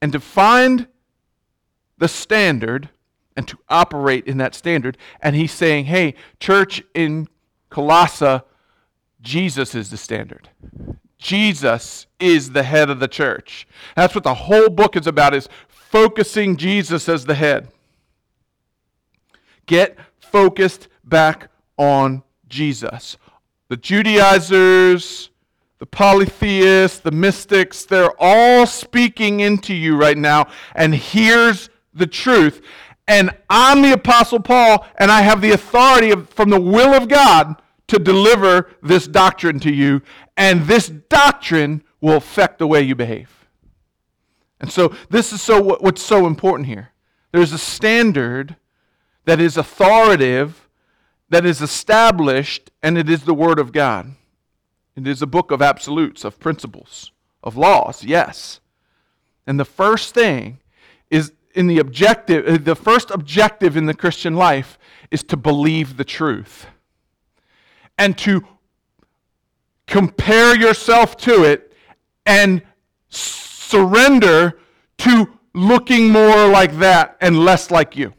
and 0.00 0.12
to 0.12 0.20
find 0.20 0.86
the 1.98 2.08
standard 2.08 2.88
and 3.36 3.46
to 3.48 3.58
operate 3.68 4.26
in 4.26 4.38
that 4.38 4.54
standard. 4.54 4.98
And 5.20 5.34
he's 5.36 5.52
saying, 5.52 5.86
hey, 5.86 6.14
church 6.40 6.82
in 6.94 7.28
Colossae, 7.70 8.40
Jesus 9.20 9.74
is 9.74 9.90
the 9.90 9.96
standard. 9.96 10.50
Jesus 11.18 12.06
is 12.18 12.50
the 12.50 12.64
head 12.64 12.90
of 12.90 12.98
the 12.98 13.08
church. 13.08 13.66
That's 13.94 14.14
what 14.14 14.24
the 14.24 14.34
whole 14.34 14.68
book 14.68 14.96
is 14.96 15.06
about 15.06 15.34
is 15.34 15.48
focusing 15.68 16.56
Jesus 16.56 17.08
as 17.08 17.24
the 17.24 17.34
head. 17.34 17.68
Get 19.66 19.96
focused 20.18 20.88
back 21.04 21.48
on 21.76 22.22
Jesus. 22.48 23.16
The 23.68 23.76
Judaizers, 23.76 25.30
the 25.78 25.86
polytheists, 25.86 27.00
the 27.00 27.10
mystics, 27.10 27.84
they're 27.84 28.12
all 28.18 28.66
speaking 28.66 29.40
into 29.40 29.74
you 29.74 29.96
right 29.96 30.18
now. 30.18 30.48
And 30.74 30.94
here's 30.94 31.70
the 31.94 32.06
truth. 32.06 32.62
And 33.08 33.30
I'm 33.50 33.82
the 33.82 33.92
Apostle 33.92 34.40
Paul, 34.40 34.86
and 34.96 35.10
I 35.10 35.22
have 35.22 35.40
the 35.40 35.50
authority 35.50 36.10
of, 36.10 36.28
from 36.28 36.50
the 36.50 36.60
will 36.60 36.94
of 36.94 37.08
God 37.08 37.60
to 37.88 37.98
deliver 37.98 38.70
this 38.82 39.06
doctrine 39.06 39.60
to 39.60 39.72
you, 39.72 40.02
and 40.36 40.62
this 40.62 40.88
doctrine 40.88 41.82
will 42.00 42.16
affect 42.16 42.58
the 42.58 42.66
way 42.66 42.80
you 42.80 42.94
behave. 42.94 43.48
And 44.60 44.70
so, 44.70 44.94
this 45.10 45.32
is 45.32 45.42
so 45.42 45.60
what's 45.60 46.02
so 46.02 46.26
important 46.26 46.68
here. 46.68 46.90
There's 47.32 47.52
a 47.52 47.58
standard 47.58 48.56
that 49.24 49.40
is 49.40 49.56
authoritative, 49.56 50.68
that 51.32 51.46
is 51.46 51.62
established, 51.62 52.70
and 52.82 52.98
it 52.98 53.08
is 53.08 53.22
the 53.22 53.32
Word 53.32 53.58
of 53.58 53.72
God. 53.72 54.16
It 54.94 55.06
is 55.06 55.22
a 55.22 55.26
book 55.26 55.50
of 55.50 55.62
absolutes, 55.62 56.26
of 56.26 56.38
principles, 56.38 57.10
of 57.42 57.56
laws, 57.56 58.04
yes. 58.04 58.60
And 59.46 59.58
the 59.58 59.64
first 59.64 60.12
thing 60.12 60.58
is 61.10 61.32
in 61.54 61.68
the 61.68 61.78
objective, 61.78 62.46
uh, 62.46 62.58
the 62.62 62.76
first 62.76 63.10
objective 63.10 63.78
in 63.78 63.86
the 63.86 63.94
Christian 63.94 64.36
life 64.36 64.78
is 65.10 65.22
to 65.22 65.38
believe 65.38 65.96
the 65.96 66.04
truth 66.04 66.66
and 67.96 68.16
to 68.18 68.46
compare 69.86 70.54
yourself 70.54 71.16
to 71.16 71.44
it 71.44 71.72
and 72.26 72.60
surrender 73.08 74.58
to 74.98 75.32
looking 75.54 76.10
more 76.10 76.46
like 76.46 76.76
that 76.76 77.16
and 77.22 77.42
less 77.42 77.70
like 77.70 77.96
you. 77.96 78.12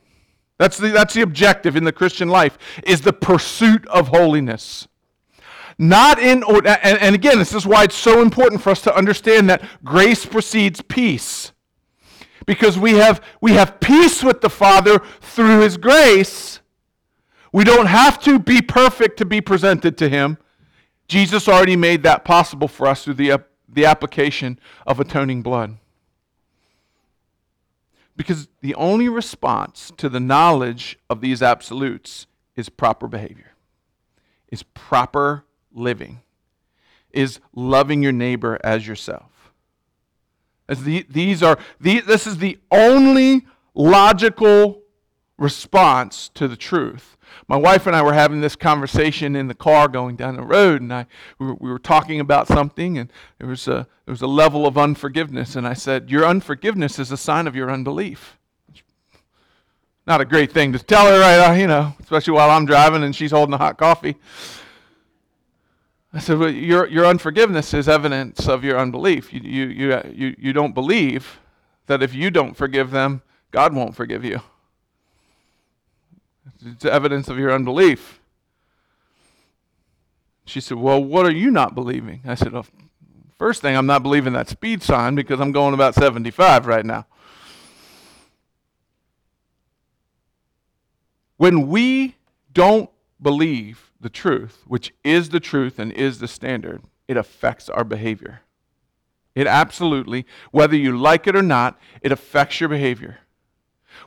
That's 0.64 0.78
the, 0.78 0.88
that's 0.92 1.14
the 1.14 1.24
objective 1.24 1.76
in 1.76 1.84
the 1.84 1.92
Christian 1.92 2.30
life 2.30 2.58
is 2.84 3.02
the 3.02 3.12
pursuit 3.12 3.86
of 3.88 4.08
holiness. 4.08 4.88
Not 5.78 6.20
in 6.20 6.42
and, 6.42 6.66
and 6.66 7.14
again, 7.14 7.38
this 7.38 7.54
is 7.54 7.68
why 7.68 7.84
it's 7.84 7.98
so 7.98 8.22
important 8.22 8.62
for 8.62 8.70
us 8.70 8.82
to 8.84 8.96
understand 8.96 9.50
that 9.50 9.62
grace 9.84 10.26
precedes 10.26 10.82
peace. 10.82 11.52
Because 12.46 12.80
we 12.80 12.94
have 12.94 13.22
we 13.42 13.52
have 13.52 13.82
peace 13.82 14.24
with 14.24 14.40
the 14.40 14.50
Father 14.50 15.02
through 15.20 15.60
his 15.60 15.76
grace. 15.76 16.62
We 17.52 17.66
don't 17.66 17.88
have 17.88 18.18
to 18.24 18.40
be 18.40 18.62
perfect 18.62 19.18
to 19.18 19.26
be 19.26 19.42
presented 19.42 19.98
to 19.98 20.08
him. 20.08 20.38
Jesus 21.10 21.50
already 21.50 21.76
made 21.76 22.04
that 22.04 22.24
possible 22.24 22.70
for 22.70 22.88
us 22.88 23.04
through 23.04 23.16
the, 23.16 23.44
the 23.68 23.84
application 23.84 24.58
of 24.88 25.02
atoning 25.02 25.42
blood. 25.42 25.78
Because 28.16 28.48
the 28.62 28.76
only 28.76 29.10
response 29.10 29.92
to 29.98 30.08
the 30.08 30.20
knowledge 30.20 31.00
of 31.10 31.22
these 31.22 31.42
absolutes 31.42 32.28
is 32.56 32.70
proper 32.70 33.08
behavior, 33.08 33.54
is 34.50 34.62
proper 34.62 35.46
living, 35.74 36.22
is 37.12 37.40
loving 37.56 38.04
your 38.04 38.12
neighbor 38.12 38.60
as 38.64 38.88
yourself. 38.88 39.52
As 40.70 40.84
the, 40.84 41.06
these 41.10 41.42
are, 41.42 41.58
the, 41.80 42.02
this 42.02 42.28
is 42.28 42.38
the 42.38 42.60
only 42.72 43.48
logical 43.74 44.83
response 45.44 46.30
to 46.36 46.48
the 46.48 46.56
truth. 46.56 47.18
My 47.48 47.58
wife 47.58 47.86
and 47.86 47.96
I 47.96 48.02
were 48.02 48.14
having 48.14 48.40
this 48.40 48.56
conversation 48.56 49.36
in 49.36 49.48
the 49.48 49.54
car 49.54 49.90
going 49.90 50.16
down 50.16 50.38
the 50.38 50.44
road, 50.44 50.82
and 50.82 50.94
I, 50.94 51.06
we, 51.38 51.48
were, 51.48 51.56
we 51.56 51.70
were 51.70 51.80
talking 51.80 52.20
about 52.20 52.48
something, 52.48 52.98
and 52.98 53.12
there 53.38 53.48
was, 53.48 53.68
a, 53.68 53.88
there 54.06 54.14
was 54.14 54.22
a 54.22 54.28
level 54.28 54.66
of 54.66 54.78
unforgiveness. 54.78 55.56
And 55.56 55.68
I 55.68 55.74
said, 55.74 56.10
Your 56.10 56.26
unforgiveness 56.26 56.98
is 56.98 57.12
a 57.12 57.18
sign 57.18 57.46
of 57.46 57.56
your 57.56 57.70
unbelief. 57.70 58.38
Not 60.08 60.22
a 60.22 60.26
great 60.26 60.52
thing 60.52 60.74
to 60.74 60.80
tell 60.80 61.06
her, 61.06 61.20
right? 61.20 61.52
Uh, 61.52 61.54
you 61.54 61.68
know, 61.68 61.94
especially 62.02 62.34
while 62.34 62.50
I'm 62.50 62.66
driving 62.66 63.04
and 63.04 63.16
she's 63.16 63.32
holding 63.32 63.54
a 63.54 63.58
hot 63.58 63.78
coffee. 63.78 64.16
I 66.14 66.20
said, 66.20 66.38
well, 66.38 66.50
your, 66.50 66.88
your 66.88 67.06
unforgiveness 67.06 67.74
is 67.74 67.90
evidence 67.90 68.48
of 68.48 68.64
your 68.64 68.78
unbelief. 68.78 69.34
You, 69.34 69.42
you, 69.42 69.66
you, 69.66 70.02
you, 70.14 70.36
you 70.38 70.54
don't 70.54 70.74
believe 70.74 71.40
that 71.88 72.04
if 72.04 72.14
you 72.14 72.30
don't 72.30 72.56
forgive 72.56 72.92
them, 72.92 73.24
God 73.52 73.74
won't 73.74 73.96
forgive 73.96 74.24
you. 74.24 74.42
It's 76.66 76.86
evidence 76.86 77.28
of 77.28 77.38
your 77.38 77.52
unbelief. 77.52 78.20
She 80.46 80.60
said, 80.60 80.78
Well, 80.78 81.04
what 81.04 81.26
are 81.26 81.32
you 81.32 81.52
not 81.52 81.74
believing? 81.74 82.22
I 82.26 82.36
said, 82.36 82.52
well, 82.52 82.66
First 83.44 83.62
thing, 83.62 83.76
I'm 83.76 83.86
not 83.86 84.04
believing 84.04 84.32
that 84.34 84.48
speed 84.48 84.82
sign 84.82 85.16
because 85.16 85.42
I'm 85.42 85.52
going 85.52 85.74
about 85.74 85.96
75 85.96 86.66
right 86.66 86.86
now. 86.86 87.06
When 91.36 91.68
we 91.68 92.16
don't 92.54 92.90
believe 93.22 93.92
the 94.00 94.10
truth, 94.10 94.64
which 94.66 94.94
is 95.04 95.28
the 95.28 95.42
truth 95.42 95.78
and 95.78 95.92
is 95.92 96.20
the 96.20 96.28
standard, 96.30 96.84
it 97.10 97.18
affects 97.18 97.68
our 97.68 97.84
behavior. 97.84 98.44
It 99.36 99.46
absolutely, 99.46 100.26
whether 100.52 100.78
you 100.78 100.98
like 100.98 101.28
it 101.28 101.36
or 101.36 101.42
not, 101.42 101.78
it 102.02 102.14
affects 102.14 102.62
your 102.62 102.70
behavior. 102.70 103.20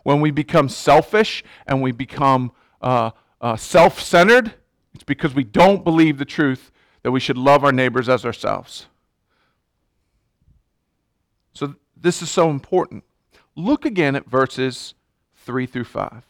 When 0.03 0.21
we 0.21 0.31
become 0.31 0.69
selfish 0.69 1.45
and 1.67 1.83
we 1.83 1.93
become 1.93 2.53
uh, 2.81 3.11
uh, 3.41 3.57
self 3.57 4.01
centered, 4.01 4.55
it's 4.95 5.05
because 5.05 5.35
we 5.35 5.45
don't 5.45 5.85
believe 5.85 6.19
the 6.19 6.25
truth 6.25 6.71
that 7.03 7.11
we 7.11 7.21
should 7.21 7.39
love 7.39 7.65
our 7.65 7.73
neighbors 7.73 8.09
as 8.09 8.25
ourselves. 8.25 8.87
So, 11.53 11.75
this 11.97 12.23
is 12.23 12.31
so 12.31 12.51
important. 12.51 13.05
Look 13.55 13.85
again 13.85 14.17
at 14.17 14.29
verses 14.29 14.95
3 15.45 15.67
through 15.67 15.85
5. 15.85 16.25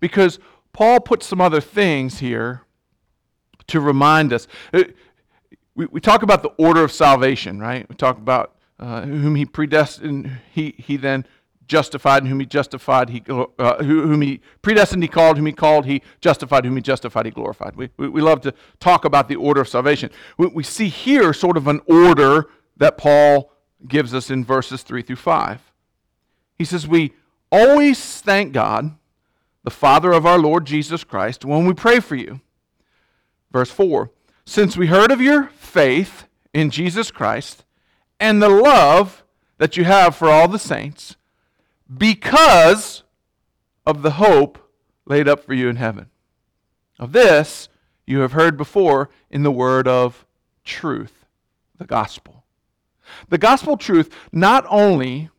Because 0.00 0.38
Paul 0.72 1.00
puts 1.00 1.26
some 1.26 1.40
other 1.40 1.60
things 1.60 2.18
here 2.18 2.62
to 3.68 3.80
remind 3.80 4.32
us. 4.32 4.48
Uh, 4.72 4.84
we, 5.74 5.86
we 5.86 6.00
talk 6.00 6.22
about 6.22 6.42
the 6.42 6.50
order 6.58 6.82
of 6.82 6.90
salvation, 6.90 7.60
right? 7.60 7.88
We 7.88 7.94
talk 7.94 8.18
about 8.18 8.56
uh, 8.78 9.02
whom 9.02 9.36
he 9.36 9.46
predestined, 9.46 10.30
he, 10.52 10.74
he 10.76 10.96
then 10.96 11.24
justified, 11.66 12.22
and 12.22 12.28
whom 12.28 12.40
he 12.40 12.46
justified, 12.46 13.10
he, 13.10 13.22
uh, 13.28 13.82
whom 13.82 14.20
he 14.20 14.40
predestined, 14.62 15.02
he 15.02 15.08
called, 15.08 15.36
whom 15.36 15.46
he 15.46 15.52
called, 15.52 15.86
he 15.86 16.02
justified, 16.20 16.64
whom 16.64 16.76
he 16.76 16.82
justified, 16.82 17.26
he 17.26 17.32
glorified. 17.32 17.76
We, 17.76 17.90
we, 17.96 18.08
we 18.08 18.20
love 18.20 18.40
to 18.42 18.54
talk 18.80 19.04
about 19.04 19.28
the 19.28 19.36
order 19.36 19.60
of 19.60 19.68
salvation. 19.68 20.10
We, 20.36 20.48
we 20.48 20.62
see 20.62 20.88
here 20.88 21.32
sort 21.32 21.56
of 21.56 21.66
an 21.68 21.80
order 21.86 22.48
that 22.76 22.98
Paul 22.98 23.52
gives 23.86 24.14
us 24.14 24.30
in 24.30 24.44
verses 24.44 24.82
3 24.82 25.02
through 25.02 25.16
5. 25.16 25.72
He 26.56 26.64
says, 26.64 26.86
We 26.86 27.12
always 27.50 28.20
thank 28.20 28.52
God, 28.52 28.96
the 29.64 29.70
Father 29.70 30.12
of 30.12 30.26
our 30.26 30.38
Lord 30.38 30.66
Jesus 30.66 31.04
Christ, 31.04 31.44
when 31.44 31.66
we 31.66 31.74
pray 31.74 32.00
for 32.00 32.16
you. 32.16 32.40
Verse 33.50 33.70
4 33.70 34.10
Since 34.44 34.76
we 34.76 34.88
heard 34.88 35.10
of 35.10 35.20
your 35.20 35.48
faith 35.58 36.26
in 36.52 36.70
Jesus 36.70 37.10
Christ 37.10 37.64
and 38.18 38.42
the 38.42 38.48
love 38.48 39.24
that 39.58 39.76
you 39.76 39.84
have 39.84 40.16
for 40.16 40.28
all 40.28 40.48
the 40.48 40.58
saints, 40.58 41.16
because 41.98 43.02
of 43.86 44.02
the 44.02 44.12
hope 44.12 44.58
laid 45.06 45.28
up 45.28 45.44
for 45.44 45.54
you 45.54 45.68
in 45.68 45.76
heaven. 45.76 46.10
Of 46.98 47.12
this 47.12 47.68
you 48.06 48.20
have 48.20 48.32
heard 48.32 48.56
before 48.56 49.10
in 49.30 49.42
the 49.42 49.50
word 49.50 49.88
of 49.88 50.26
truth, 50.64 51.24
the 51.78 51.86
gospel. 51.86 52.44
The 53.28 53.38
gospel 53.38 53.76
truth 53.76 54.14
not 54.30 54.64
only 54.68 55.30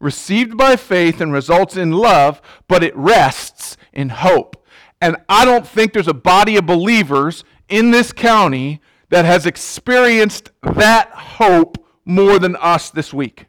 received 0.00 0.56
by 0.56 0.76
faith 0.76 1.20
and 1.20 1.32
results 1.32 1.76
in 1.76 1.92
love, 1.92 2.42
but 2.66 2.82
it 2.82 2.96
rests 2.96 3.76
in 3.92 4.08
hope. 4.08 4.64
And 5.00 5.16
I 5.28 5.44
don't 5.44 5.66
think 5.66 5.92
there's 5.92 6.08
a 6.08 6.14
body 6.14 6.56
of 6.56 6.66
believers 6.66 7.44
in 7.68 7.90
this 7.90 8.12
county 8.12 8.80
that 9.10 9.24
has 9.24 9.46
experienced 9.46 10.50
that 10.62 11.10
hope 11.10 11.86
more 12.04 12.38
than 12.38 12.56
us 12.56 12.90
this 12.90 13.12
week. 13.12 13.46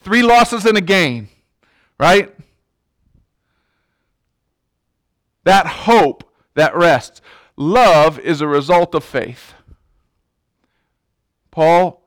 Three 0.00 0.22
losses 0.22 0.64
and 0.64 0.76
a 0.78 0.80
gain, 0.80 1.28
right? 1.98 2.34
That 5.44 5.66
hope, 5.66 6.24
that 6.54 6.74
rests. 6.74 7.20
Love 7.56 8.18
is 8.18 8.40
a 8.40 8.46
result 8.46 8.94
of 8.94 9.04
faith. 9.04 9.54
Paul 11.50 12.02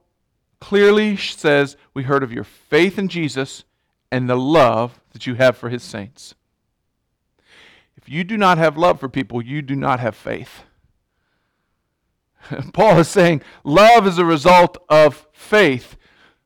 clearly 0.59 1.17
says, 1.17 1.77
We 1.93 2.03
heard 2.03 2.23
of 2.23 2.31
your 2.31 2.43
faith 2.43 2.97
in 2.97 3.07
Jesus 3.07 3.63
and 4.11 4.29
the 4.29 4.37
love 4.37 4.99
that 5.11 5.27
you 5.27 5.35
have 5.35 5.57
for 5.57 5.69
his 5.69 5.83
saints. 5.83 6.35
If 7.97 8.09
you 8.09 8.23
do 8.23 8.37
not 8.37 8.57
have 8.57 8.77
love 8.77 8.99
for 8.99 9.09
people, 9.09 9.41
you 9.41 9.61
do 9.61 9.75
not 9.75 9.99
have 9.99 10.15
faith. 10.15 10.63
Paul 12.73 12.99
is 12.99 13.07
saying 13.07 13.41
love 13.63 14.07
is 14.07 14.17
a 14.17 14.25
result 14.25 14.77
of 14.89 15.27
faith. 15.31 15.95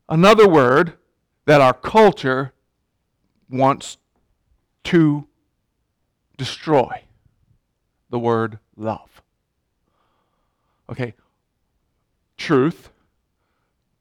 Another 0.09 0.47
word 0.47 0.93
that 1.47 1.61
our 1.61 1.73
culture 1.73 2.51
wants 3.49 3.97
to 4.83 5.25
destroy 6.37 7.03
the 8.09 8.19
word 8.19 8.59
love. 8.75 9.21
Okay, 10.89 11.13
truth, 12.35 12.89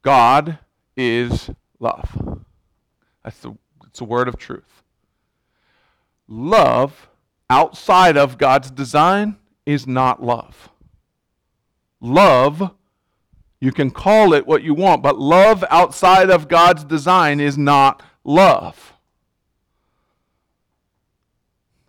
God 0.03 0.59
is 0.97 1.49
love. 1.79 2.43
That's 3.23 3.39
the, 3.39 3.57
it's 3.87 4.01
a 4.01 4.05
word 4.05 4.27
of 4.27 4.37
truth. 4.37 4.83
Love 6.27 7.09
outside 7.49 8.17
of 8.17 8.39
God's 8.39 8.73
design 8.73 9.37
is 9.65 9.87
not 9.87 10.21
love. 10.21 10.69
Love 12.01 12.73
you 13.61 13.73
can 13.73 13.91
call 13.91 14.33
it 14.35 14.47
what 14.47 14.63
you 14.63 14.75
want, 14.75 15.03
but 15.03 15.19
love 15.19 15.65
outside 15.71 16.31
of 16.31 16.49
God's 16.49 16.85
design 16.85 17.41
is 17.41 17.57
not 17.57 18.03
love. 18.23 18.93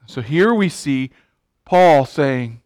So 0.06 0.22
here 0.22 0.54
we 0.54 0.70
see 0.70 1.12
Paul 1.66 2.06
saying, 2.06 2.62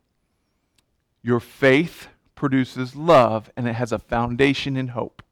Your 1.23 1.39
faith 1.39 2.07
produces 2.35 2.95
love, 2.95 3.49
and 3.57 3.67
it 3.67 3.73
has 3.73 3.91
a 3.91 3.99
foundation 3.99 4.77
in 4.77 4.89
hope. 4.89 5.23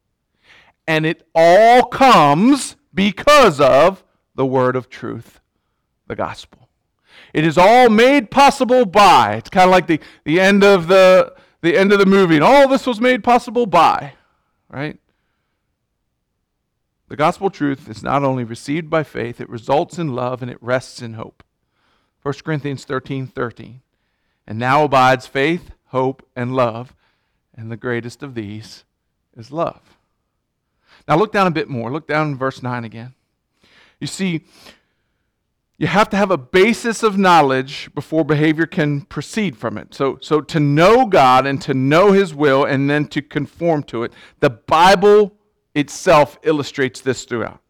And 0.87 1.05
it 1.05 1.27
all 1.35 1.83
comes 1.83 2.75
because 2.93 3.61
of 3.61 4.03
the 4.33 4.45
word 4.45 4.75
of 4.75 4.89
truth, 4.89 5.39
the 6.07 6.15
gospel. 6.15 6.67
It 7.31 7.45
is 7.45 7.59
all 7.59 7.89
made 7.89 8.31
possible 8.31 8.85
by. 8.85 9.35
It's 9.35 9.51
kind 9.51 9.65
of 9.65 9.71
like 9.71 9.85
the, 9.85 9.99
the 10.23 10.39
end 10.39 10.63
of 10.63 10.87
the 10.87 11.35
the 11.61 11.77
end 11.77 11.91
of 11.91 11.99
the 11.99 12.05
movie, 12.05 12.35
and 12.35 12.43
all 12.43 12.67
this 12.67 12.85
was 12.85 13.01
made 13.01 13.23
possible 13.23 13.65
by, 13.65 14.13
right? 14.69 14.97
The 17.09 17.15
gospel 17.15 17.49
truth 17.49 17.89
is 17.89 18.03
not 18.03 18.23
only 18.23 18.43
received 18.43 18.89
by 18.89 19.03
faith, 19.03 19.41
it 19.41 19.49
results 19.49 19.97
in 19.97 20.13
love 20.13 20.41
and 20.41 20.51
it 20.51 20.61
rests 20.61 21.01
in 21.01 21.15
hope. 21.15 21.43
1 22.21 22.33
Corinthians 22.43 22.85
13 22.85 23.27
13. 23.27 23.81
And 24.45 24.59
now 24.59 24.83
abides 24.83 25.27
faith, 25.27 25.71
hope, 25.87 26.27
and 26.35 26.55
love, 26.55 26.95
and 27.55 27.71
the 27.71 27.77
greatest 27.77 28.23
of 28.23 28.35
these 28.35 28.83
is 29.35 29.51
love. 29.51 29.97
Now 31.07 31.17
look 31.17 31.31
down 31.31 31.47
a 31.47 31.51
bit 31.51 31.69
more. 31.69 31.91
Look 31.91 32.07
down 32.07 32.29
in 32.29 32.37
verse 32.37 32.61
9 32.61 32.83
again. 32.83 33.15
You 33.99 34.07
see, 34.07 34.45
you 35.79 35.87
have 35.87 36.09
to 36.09 36.17
have 36.17 36.29
a 36.29 36.37
basis 36.37 37.03
of 37.03 37.17
knowledge 37.17 37.89
before 37.95 38.25
behavior 38.25 38.65
can 38.65 39.01
proceed 39.01 39.55
from 39.57 39.77
it. 39.77 39.95
So, 39.95 40.19
so 40.21 40.41
to 40.41 40.59
know 40.59 41.05
God 41.05 41.47
and 41.47 41.61
to 41.61 41.73
know 41.73 42.11
His 42.11 42.35
will 42.35 42.65
and 42.65 42.89
then 42.89 43.07
to 43.07 43.21
conform 43.21 43.83
to 43.83 44.03
it, 44.03 44.11
the 44.41 44.49
Bible 44.49 45.33
itself 45.73 46.37
illustrates 46.43 46.99
this 46.99 47.23
throughout. 47.23 47.61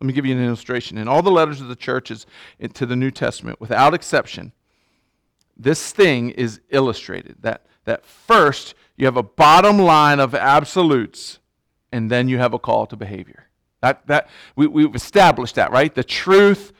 Let 0.00 0.06
me 0.06 0.12
give 0.12 0.26
you 0.26 0.36
an 0.36 0.44
illustration. 0.44 0.96
In 0.96 1.08
all 1.08 1.20
the 1.20 1.30
letters 1.30 1.60
of 1.60 1.66
the 1.66 1.74
churches 1.74 2.24
to 2.72 2.86
the 2.86 2.94
New 2.94 3.10
Testament, 3.10 3.60
without 3.60 3.94
exception, 3.94 4.52
this 5.56 5.90
thing 5.90 6.30
is 6.30 6.60
illustrated. 6.70 7.34
That, 7.40 7.66
that 7.84 8.06
first, 8.06 8.76
you 8.96 9.06
have 9.06 9.16
a 9.16 9.24
bottom 9.24 9.80
line 9.80 10.20
of 10.20 10.36
absolutes, 10.36 11.40
and 11.90 12.08
then 12.08 12.28
you 12.28 12.38
have 12.38 12.54
a 12.54 12.60
call 12.60 12.86
to 12.86 12.96
behavior. 12.96 13.48
That, 13.80 14.06
that, 14.06 14.28
we, 14.54 14.68
we've 14.68 14.94
established 14.94 15.56
that, 15.56 15.72
right? 15.72 15.92
The 15.92 16.04
truth 16.04 16.72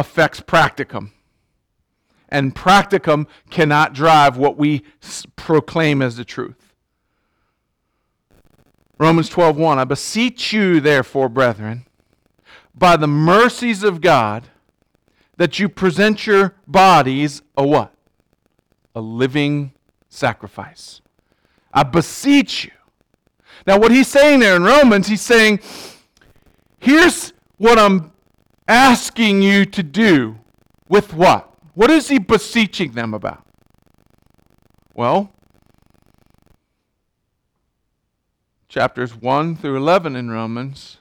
affects 0.00 0.40
practicum. 0.40 1.10
And 2.28 2.54
practicum 2.54 3.26
cannot 3.50 3.92
drive 3.92 4.36
what 4.36 4.56
we 4.56 4.82
proclaim 5.36 6.00
as 6.00 6.16
the 6.16 6.24
truth. 6.24 6.72
Romans 8.98 9.30
12:1 9.30 9.78
I 9.78 9.84
beseech 9.84 10.52
you 10.52 10.80
therefore 10.80 11.28
brethren 11.28 11.86
by 12.74 12.96
the 12.96 13.06
mercies 13.06 13.82
of 13.82 14.00
God 14.00 14.48
that 15.36 15.58
you 15.58 15.68
present 15.68 16.26
your 16.26 16.54
bodies 16.66 17.42
a 17.56 17.66
what? 17.66 17.94
A 18.94 19.00
living 19.00 19.72
sacrifice. 20.08 21.00
I 21.72 21.82
beseech 21.82 22.64
you. 22.64 22.70
Now 23.66 23.78
what 23.78 23.90
he's 23.90 24.08
saying 24.08 24.40
there 24.40 24.56
in 24.56 24.64
Romans, 24.64 25.08
he's 25.08 25.22
saying 25.22 25.60
here's 26.78 27.32
what 27.56 27.78
I'm 27.78 28.09
asking 28.70 29.42
you 29.42 29.64
to 29.64 29.82
do 29.82 30.38
with 30.88 31.12
what? 31.12 31.52
What 31.74 31.90
is 31.90 32.08
he 32.08 32.18
beseeching 32.18 32.92
them 32.92 33.12
about? 33.12 33.44
Well, 34.94 35.32
chapters 38.68 39.14
1 39.14 39.56
through 39.56 39.76
11 39.76 40.14
in 40.14 40.30
Romans. 40.30 40.98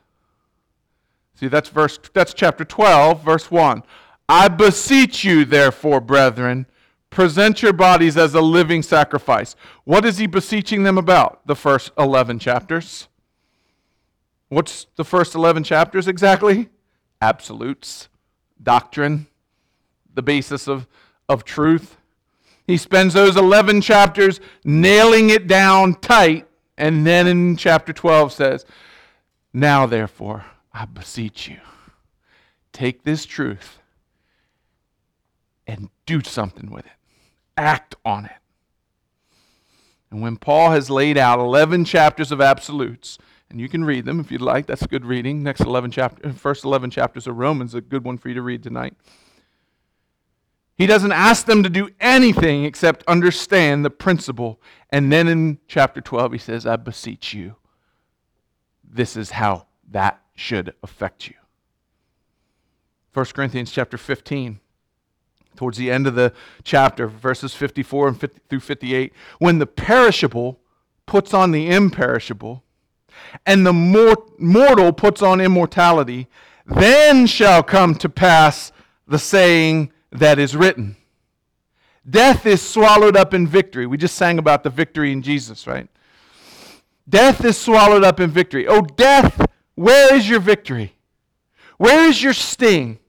See, 1.35 1.47
that's 1.47 1.69
verse 1.69 1.99
that's 2.11 2.33
chapter 2.33 2.65
12, 2.65 3.23
verse 3.23 3.51
1. 3.51 3.83
I 4.27 4.47
beseech 4.47 5.23
you 5.23 5.45
therefore, 5.45 6.01
brethren, 6.01 6.65
present 7.11 7.61
your 7.61 7.73
bodies 7.73 8.17
as 8.17 8.33
a 8.33 8.41
living 8.41 8.81
sacrifice. 8.81 9.55
What 9.83 10.05
is 10.05 10.17
he 10.17 10.25
beseeching 10.25 10.83
them 10.83 10.97
about? 10.97 11.45
The 11.45 11.55
first 11.55 11.91
11 11.99 12.39
chapters. 12.39 13.07
What's 14.47 14.87
the 14.95 15.03
first 15.03 15.35
11 15.35 15.63
chapters 15.63 16.07
exactly? 16.07 16.69
Absolutes, 17.21 18.09
doctrine, 18.61 19.27
the 20.13 20.21
basis 20.21 20.67
of, 20.67 20.87
of 21.27 21.43
truth. 21.43 21.97
He 22.65 22.77
spends 22.77 23.13
those 23.13 23.35
11 23.35 23.81
chapters 23.81 24.39
nailing 24.63 25.29
it 25.29 25.47
down 25.47 25.95
tight, 25.95 26.47
and 26.77 27.05
then 27.05 27.27
in 27.27 27.57
chapter 27.57 27.93
12 27.93 28.31
says, 28.31 28.65
Now 29.53 29.85
therefore, 29.85 30.45
I 30.73 30.85
beseech 30.85 31.47
you, 31.47 31.57
take 32.71 33.03
this 33.03 33.25
truth 33.25 33.79
and 35.65 35.89
do 36.05 36.21
something 36.23 36.69
with 36.69 36.85
it, 36.85 36.91
act 37.57 37.95
on 38.05 38.25
it. 38.25 38.31
And 40.11 40.21
when 40.21 40.37
Paul 40.37 40.71
has 40.71 40.89
laid 40.89 41.17
out 41.17 41.39
11 41.39 41.85
chapters 41.85 42.31
of 42.31 42.41
absolutes, 42.41 43.17
and 43.49 43.59
you 43.59 43.67
can 43.67 43.83
read 43.83 44.05
them 44.05 44.19
if 44.19 44.31
you'd 44.31 44.41
like. 44.41 44.67
That's 44.67 44.83
a 44.83 44.87
good 44.87 45.05
reading. 45.05 45.41
Next 45.41 45.61
11 45.61 45.91
chapter, 45.91 46.27
uh, 46.27 46.33
first 46.33 46.63
11 46.63 46.91
chapters 46.91 47.27
of 47.27 47.37
Romans, 47.37 47.73
a 47.73 47.81
good 47.81 48.03
one 48.03 48.17
for 48.17 48.29
you 48.29 48.35
to 48.35 48.41
read 48.41 48.63
tonight. 48.63 48.95
He 50.75 50.85
doesn't 50.85 51.11
ask 51.11 51.45
them 51.45 51.63
to 51.63 51.69
do 51.69 51.89
anything 51.99 52.63
except 52.63 53.03
understand 53.05 53.83
the 53.83 53.89
principle. 53.89 54.61
And 54.89 55.11
then 55.11 55.27
in 55.27 55.59
chapter 55.67 55.99
12, 55.99 56.31
he 56.31 56.37
says, 56.37 56.65
I 56.65 56.77
beseech 56.77 57.33
you. 57.33 57.55
This 58.83 59.17
is 59.17 59.31
how 59.31 59.67
that 59.91 60.21
should 60.35 60.73
affect 60.81 61.27
you. 61.27 61.35
1 63.13 63.25
Corinthians 63.33 63.71
chapter 63.71 63.97
15, 63.97 64.59
towards 65.57 65.77
the 65.77 65.91
end 65.91 66.07
of 66.07 66.15
the 66.15 66.31
chapter, 66.63 67.07
verses 67.07 67.53
54 67.53 68.07
and 68.07 68.19
50 68.19 68.39
through 68.47 68.59
58, 68.61 69.11
when 69.39 69.59
the 69.59 69.65
perishable 69.65 70.59
puts 71.05 71.33
on 71.33 71.51
the 71.51 71.69
imperishable, 71.69 72.63
and 73.45 73.65
the 73.65 73.73
mortal 73.73 74.93
puts 74.93 75.21
on 75.21 75.41
immortality, 75.41 76.27
then 76.65 77.25
shall 77.25 77.63
come 77.63 77.95
to 77.95 78.09
pass 78.09 78.71
the 79.07 79.19
saying 79.19 79.91
that 80.11 80.39
is 80.39 80.55
written 80.55 80.95
Death 82.09 82.45
is 82.45 82.61
swallowed 82.61 83.15
up 83.15 83.33
in 83.33 83.45
victory. 83.45 83.85
We 83.85 83.97
just 83.97 84.15
sang 84.15 84.39
about 84.39 84.63
the 84.63 84.69
victory 84.69 85.11
in 85.11 85.21
Jesus, 85.21 85.67
right? 85.67 85.87
Death 87.07 87.43
is 87.43 87.57
swallowed 87.57 88.03
up 88.03 88.19
in 88.19 88.31
victory. 88.31 88.67
Oh, 88.67 88.81
death, 88.81 89.45
where 89.75 90.15
is 90.15 90.29
your 90.29 90.39
victory? 90.39 90.95
Where 91.77 92.07
is 92.07 92.23
your 92.23 92.33
sting? 92.33 92.99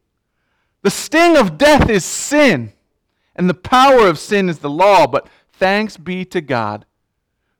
The 0.83 0.91
sting 0.91 1.37
of 1.37 1.59
death 1.59 1.89
is 1.89 2.05
sin, 2.05 2.73
and 3.37 3.49
the 3.49 3.55
power 3.55 4.07
of 4.07 4.19
sin 4.19 4.49
is 4.49 4.59
the 4.59 4.71
law. 4.71 5.07
But 5.07 5.29
thanks 5.53 5.97
be 5.97 6.25
to 6.27 6.41
God 6.41 6.87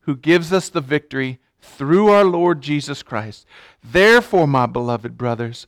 who 0.01 0.17
gives 0.17 0.53
us 0.53 0.69
the 0.69 0.81
victory 0.81 1.39
through 1.61 2.09
our 2.09 2.25
Lord 2.25 2.61
Jesus 2.61 3.03
Christ. 3.03 3.47
Therefore, 3.83 4.47
my 4.47 4.67
beloved 4.67 5.17
brothers, 5.17 5.67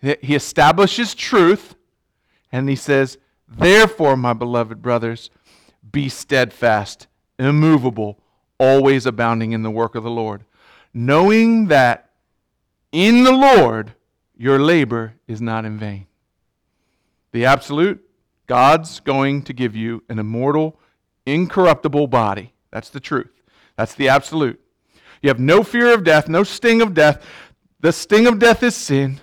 he 0.00 0.34
establishes 0.34 1.14
truth 1.14 1.74
and 2.52 2.68
he 2.68 2.76
says, 2.76 3.18
Therefore, 3.48 4.16
my 4.16 4.32
beloved 4.32 4.82
brothers, 4.82 5.30
be 5.90 6.08
steadfast, 6.08 7.06
immovable, 7.38 8.18
always 8.58 9.06
abounding 9.06 9.52
in 9.52 9.62
the 9.62 9.70
work 9.70 9.94
of 9.94 10.04
the 10.04 10.10
Lord, 10.10 10.44
knowing 10.92 11.66
that 11.66 12.10
in 12.92 13.24
the 13.24 13.32
Lord 13.32 13.94
your 14.36 14.58
labor 14.58 15.14
is 15.26 15.40
not 15.40 15.64
in 15.64 15.78
vain. 15.78 16.06
The 17.32 17.44
absolute, 17.44 18.02
God's 18.46 19.00
going 19.00 19.42
to 19.42 19.52
give 19.52 19.74
you 19.74 20.02
an 20.08 20.18
immortal, 20.18 20.78
incorruptible 21.26 22.06
body. 22.06 22.52
That's 22.70 22.90
the 22.90 23.00
truth. 23.00 23.37
That's 23.78 23.94
the 23.94 24.08
absolute. 24.08 24.60
You 25.22 25.28
have 25.28 25.38
no 25.38 25.62
fear 25.62 25.94
of 25.94 26.02
death, 26.02 26.28
no 26.28 26.42
sting 26.42 26.82
of 26.82 26.94
death. 26.94 27.24
The 27.78 27.92
sting 27.92 28.26
of 28.26 28.40
death 28.40 28.64
is 28.64 28.74
sin. 28.74 29.20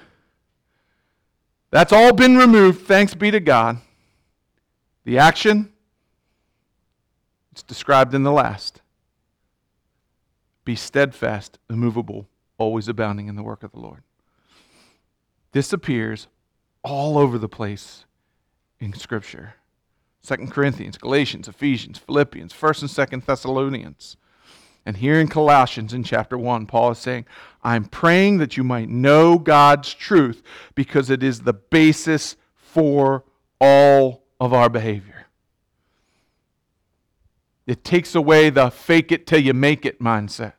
That's 1.72 1.91
all 1.91 2.13
been 2.13 2.38
removed, 2.38 2.88
thanks 2.88 3.13
be 3.13 3.32
to 3.32 3.41
God. 3.41 3.80
The 5.04 5.18
action, 5.18 5.74
it's 7.52 7.63
described 7.63 8.13
in 8.13 8.24
the 8.24 8.32
last. 8.32 8.82
Be 10.63 10.78
steadfast, 10.78 11.60
immovable, 11.70 12.30
always 12.58 12.88
abounding 12.88 13.28
in 13.28 13.36
the 13.36 13.44
work 13.44 13.62
of 13.62 13.74
the 13.74 13.80
Lord. 13.80 14.04
This 15.52 15.74
appears 15.74 16.28
all 16.82 17.18
over 17.18 17.38
the 17.38 17.50
place 17.50 18.06
in 18.80 18.94
Scripture. 18.94 19.56
2 20.26 20.48
Corinthians, 20.48 20.98
Galatians, 20.98 21.50
Ephesians, 21.50 21.98
Philippians, 21.98 22.54
1st 22.54 22.82
and 22.82 23.22
2nd 23.22 23.26
Thessalonians. 23.26 24.15
And 24.86 24.98
here 24.98 25.19
in 25.19 25.28
Colossians 25.28 25.93
in 25.93 26.04
chapter 26.04 26.38
1, 26.38 26.67
Paul 26.67 26.91
is 26.91 27.00
saying, 27.00 27.26
I'm 27.63 27.86
praying 27.86 28.38
that 28.38 28.56
you 28.56 28.63
might 28.63 28.89
know 28.89 29.39
God's 29.39 29.93
truth 29.93 30.43
because 30.76 31.10
it 31.10 31.24
is 31.24 31.41
the 31.41 31.54
basis 31.54 32.36
for 32.56 33.24
all 33.60 34.24
of 34.39 34.54
our 34.54 34.69
behavior. 34.69 35.26
It 37.65 37.84
takes 37.84 38.13
away 38.13 38.52
the 38.52 38.69
fake 38.69 39.12
it 39.12 39.26
till 39.26 39.39
you 39.39 39.54
make 39.54 39.86
it 39.86 40.00
mindset. 40.00 40.54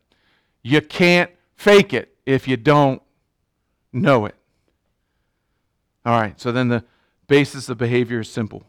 You 0.62 0.80
can't 0.80 1.30
fake 1.54 1.92
it 1.92 2.16
if 2.26 2.48
you 2.48 2.56
don't 2.56 3.00
know 3.92 4.26
it. 4.26 4.34
All 6.04 6.20
right, 6.20 6.40
so 6.40 6.50
then 6.50 6.68
the 6.68 6.84
basis 7.28 7.68
of 7.68 7.78
behavior 7.78 8.20
is 8.20 8.30
simple 8.30 8.64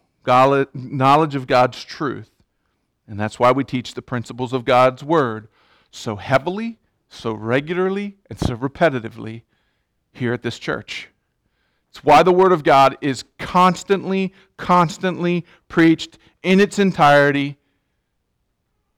knowledge 0.74 1.36
of 1.36 1.48
God's 1.48 1.84
truth. 1.84 2.30
And 3.08 3.20
that's 3.20 3.40
why 3.40 3.52
we 3.52 3.64
teach 3.64 3.94
the 3.94 4.02
principles 4.02 4.52
of 4.54 4.66
God's 4.66 5.04
Word 5.04 5.48
so 5.92 6.18
heavily, 6.18 6.78
so 7.10 7.32
regularly, 7.32 8.18
and 8.30 8.38
so 8.38 8.56
repetitively 8.56 9.44
here 10.12 10.34
at 10.34 10.42
this 10.42 10.60
church. 10.60 11.10
It's 11.90 12.04
why 12.04 12.22
the 12.22 12.34
Word 12.34 12.52
of 12.52 12.64
God 12.64 12.98
is 13.00 13.24
constantly, 13.40 14.34
constantly 14.58 15.46
preached 15.70 16.18
in 16.44 16.60
its 16.60 16.80
entirety, 16.80 17.58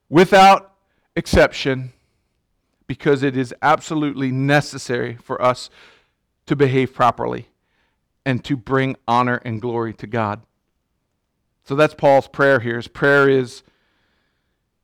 without 0.08 0.74
exception, 1.14 1.92
because 2.88 3.22
it 3.22 3.36
is 3.36 3.54
absolutely 3.62 4.32
necessary 4.32 5.16
for 5.22 5.40
us 5.40 5.70
to 6.46 6.56
behave 6.56 6.92
properly 6.92 7.46
and 8.26 8.44
to 8.44 8.56
bring 8.56 8.96
honor 9.06 9.40
and 9.44 9.62
glory 9.62 9.94
to 9.94 10.06
God. 10.08 10.42
So 11.64 11.76
that's 11.76 11.94
Paul's 11.94 12.26
prayer 12.26 12.58
here. 12.58 12.76
His 12.76 12.88
prayer 12.88 13.28
is 13.28 13.62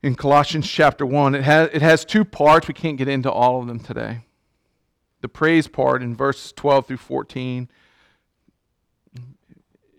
in 0.06 0.14
Colossians 0.14 0.70
chapter 0.70 1.04
1. 1.04 1.34
It 1.34 1.42
has, 1.42 1.68
it 1.72 1.82
has 1.82 2.04
two 2.04 2.24
parts. 2.24 2.68
We 2.68 2.74
can't 2.74 2.96
get 2.96 3.08
into 3.08 3.30
all 3.30 3.60
of 3.60 3.66
them 3.66 3.80
today. 3.80 4.20
The 5.20 5.28
praise 5.28 5.66
part 5.66 6.00
in 6.00 6.14
verses 6.14 6.52
12 6.52 6.86
through 6.86 6.96
14, 6.98 7.68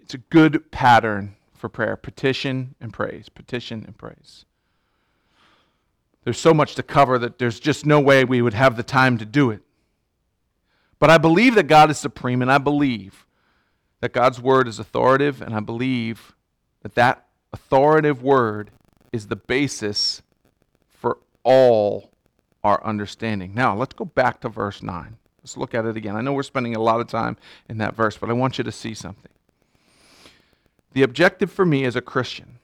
it's 0.01 0.13
a 0.13 0.19
good 0.19 0.71
pattern 0.71 1.35
for 1.53 1.67
prayer 1.67 1.97
petition 1.97 2.75
and 2.79 2.93
praise, 2.93 3.27
petition 3.27 3.83
and 3.85 3.97
praise. 3.97 4.45
There's 6.23 6.39
so 6.39 6.53
much 6.53 6.75
to 6.75 6.83
cover 6.83 7.19
that 7.19 7.37
there's 7.37 7.59
just 7.59 7.85
no 7.85 7.99
way 7.99 8.23
we 8.23 8.41
would 8.41 8.53
have 8.53 8.77
the 8.77 8.83
time 8.83 9.17
to 9.17 9.25
do 9.25 9.51
it. 9.51 9.61
But 10.99 11.09
I 11.09 11.17
believe 11.17 11.55
that 11.55 11.67
God 11.67 11.91
is 11.91 11.97
supreme, 11.97 12.41
and 12.41 12.51
I 12.51 12.59
believe 12.59 13.25
that 13.99 14.13
God's 14.13 14.39
word 14.39 14.69
is 14.69 14.79
authoritative, 14.79 15.41
and 15.41 15.53
I 15.53 15.59
believe 15.59 16.33
that 16.81 16.95
that 16.95 17.27
authoritative 17.51 18.23
word 18.23 18.71
is 19.11 19.27
the 19.27 19.35
basis 19.35 20.21
for 20.89 21.17
all 21.43 22.11
our 22.63 22.83
understanding. 22.83 23.53
Now, 23.53 23.75
let's 23.75 23.93
go 23.93 24.05
back 24.05 24.41
to 24.41 24.49
verse 24.49 24.83
9. 24.83 25.17
Let's 25.41 25.57
look 25.57 25.73
at 25.73 25.85
it 25.85 25.95
again. 25.95 26.15
I 26.15 26.21
know 26.21 26.33
we're 26.33 26.43
spending 26.43 26.75
a 26.75 26.81
lot 26.81 26.99
of 26.99 27.07
time 27.07 27.37
in 27.69 27.77
that 27.77 27.95
verse, 27.95 28.17
but 28.17 28.29
I 28.29 28.33
want 28.33 28.57
you 28.57 28.63
to 28.63 28.71
see 28.71 28.93
something. 28.93 29.31
The 30.93 31.03
objective 31.03 31.51
for 31.51 31.65
me 31.65 31.85
as 31.85 31.95
a 31.95 32.01
Christian 32.01 32.59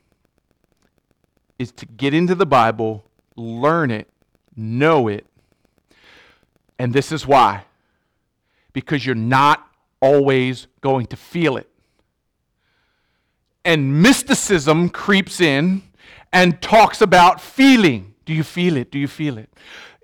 is 1.59 1.71
to 1.73 1.85
get 1.85 2.13
into 2.13 2.35
the 2.35 2.45
Bible, 2.45 3.05
learn 3.35 3.91
it, 3.91 4.09
know 4.55 5.07
it, 5.07 5.25
and 6.79 6.93
this 6.93 7.11
is 7.11 7.25
why. 7.25 7.65
Because 8.73 9.05
you're 9.05 9.15
not 9.15 9.67
always 10.01 10.67
going 10.81 11.05
to 11.07 11.15
feel 11.15 11.55
it. 11.55 11.69
And 13.63 14.01
mysticism 14.01 14.89
creeps 14.89 15.39
in 15.39 15.83
and 16.33 16.61
talks 16.61 17.01
about 17.01 17.39
feeling. 17.39 18.15
Do 18.25 18.33
you 18.33 18.43
feel 18.43 18.75
it? 18.75 18.91
Do 18.91 18.99
you 18.99 19.07
feel 19.07 19.37
it? 19.37 19.49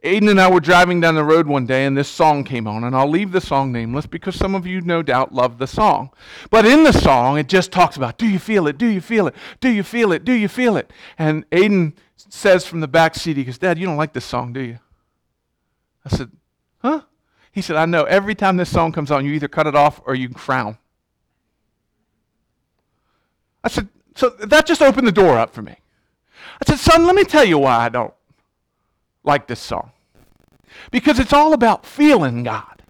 Aiden 0.03 0.29
and 0.29 0.39
I 0.39 0.49
were 0.49 0.61
driving 0.61 1.01
down 1.01 1.15
the 1.15 1.23
road 1.25 1.47
one 1.47 1.65
day 1.65 1.85
and 1.85 1.97
this 1.97 2.07
song 2.07 2.45
came 2.45 2.67
on, 2.67 2.85
and 2.85 2.95
I'll 2.95 3.09
leave 3.09 3.33
the 3.33 3.41
song 3.41 3.73
nameless 3.73 4.05
because 4.05 4.35
some 4.35 4.55
of 4.55 4.65
you 4.65 4.79
no 4.79 5.01
doubt 5.01 5.33
love 5.33 5.57
the 5.57 5.67
song. 5.67 6.11
But 6.49 6.65
in 6.65 6.83
the 6.83 6.93
song, 6.93 7.37
it 7.37 7.49
just 7.49 7.73
talks 7.73 7.97
about, 7.97 8.17
do 8.17 8.25
you 8.25 8.39
feel 8.39 8.67
it? 8.67 8.77
Do 8.77 8.85
you 8.85 9.01
feel 9.01 9.27
it? 9.27 9.35
Do 9.59 9.67
you 9.69 9.83
feel 9.83 10.13
it? 10.13 10.23
Do 10.23 10.31
you 10.31 10.47
feel 10.47 10.77
it? 10.77 10.91
And 11.17 11.49
Aiden 11.49 11.93
says 12.15 12.65
from 12.65 12.79
the 12.79 12.87
back 12.87 13.15
seat, 13.15 13.35
he 13.35 13.43
goes, 13.43 13.57
Dad, 13.57 13.77
you 13.77 13.85
don't 13.85 13.97
like 13.97 14.13
this 14.13 14.25
song, 14.25 14.53
do 14.53 14.61
you? 14.61 14.79
I 16.05 16.09
said, 16.09 16.31
Huh? 16.81 17.01
He 17.51 17.61
said, 17.61 17.75
I 17.75 17.85
know. 17.85 18.03
Every 18.03 18.35
time 18.35 18.55
this 18.55 18.71
song 18.71 18.93
comes 18.93 19.11
on, 19.11 19.25
you 19.25 19.33
either 19.33 19.49
cut 19.49 19.67
it 19.67 19.75
off 19.75 20.01
or 20.05 20.15
you 20.15 20.29
frown. 20.29 20.77
I 23.63 23.67
said, 23.67 23.89
So 24.15 24.29
that 24.29 24.65
just 24.65 24.81
opened 24.81 25.07
the 25.07 25.11
door 25.11 25.37
up 25.37 25.53
for 25.53 25.61
me. 25.61 25.75
I 26.61 26.65
said, 26.69 26.79
Son, 26.79 27.05
let 27.05 27.15
me 27.15 27.23
tell 27.23 27.45
you 27.45 27.57
why 27.57 27.77
I 27.77 27.89
don't 27.89 28.13
like 29.23 29.47
this 29.47 29.59
song. 29.59 29.91
Because 30.91 31.19
it's 31.19 31.33
all 31.33 31.53
about 31.53 31.85
feeling 31.85 32.43
God. 32.43 32.81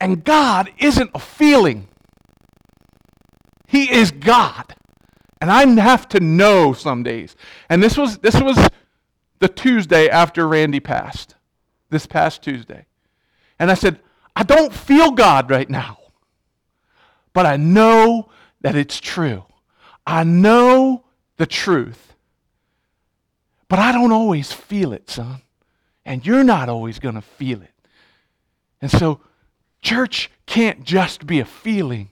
And 0.00 0.24
God 0.24 0.72
isn't 0.78 1.10
a 1.14 1.18
feeling, 1.18 1.88
He 3.66 3.92
is 3.92 4.10
God. 4.10 4.74
And 5.42 5.50
I 5.50 5.66
have 5.80 6.08
to 6.10 6.20
know 6.20 6.72
some 6.72 7.02
days. 7.02 7.34
And 7.68 7.82
this 7.82 7.96
was, 7.96 8.18
this 8.18 8.40
was 8.40 8.58
the 9.38 9.48
Tuesday 9.48 10.08
after 10.08 10.46
Randy 10.46 10.80
passed, 10.80 11.34
this 11.88 12.06
past 12.06 12.42
Tuesday. 12.42 12.86
And 13.58 13.70
I 13.70 13.74
said, 13.74 14.00
I 14.36 14.42
don't 14.42 14.72
feel 14.72 15.10
God 15.12 15.50
right 15.50 15.68
now, 15.68 15.98
but 17.32 17.46
I 17.46 17.56
know 17.56 18.30
that 18.60 18.76
it's 18.76 19.00
true. 19.00 19.44
I 20.06 20.24
know 20.24 21.04
the 21.40 21.46
truth. 21.46 22.12
But 23.66 23.78
I 23.78 23.92
don't 23.92 24.12
always 24.12 24.52
feel 24.52 24.92
it, 24.92 25.08
son. 25.08 25.40
And 26.04 26.26
you're 26.26 26.44
not 26.44 26.68
always 26.68 26.98
going 26.98 27.14
to 27.14 27.22
feel 27.22 27.62
it. 27.62 27.72
And 28.82 28.90
so, 28.90 29.20
church 29.80 30.30
can't 30.44 30.84
just 30.84 31.26
be 31.26 31.40
a 31.40 31.46
feeling. 31.46 32.10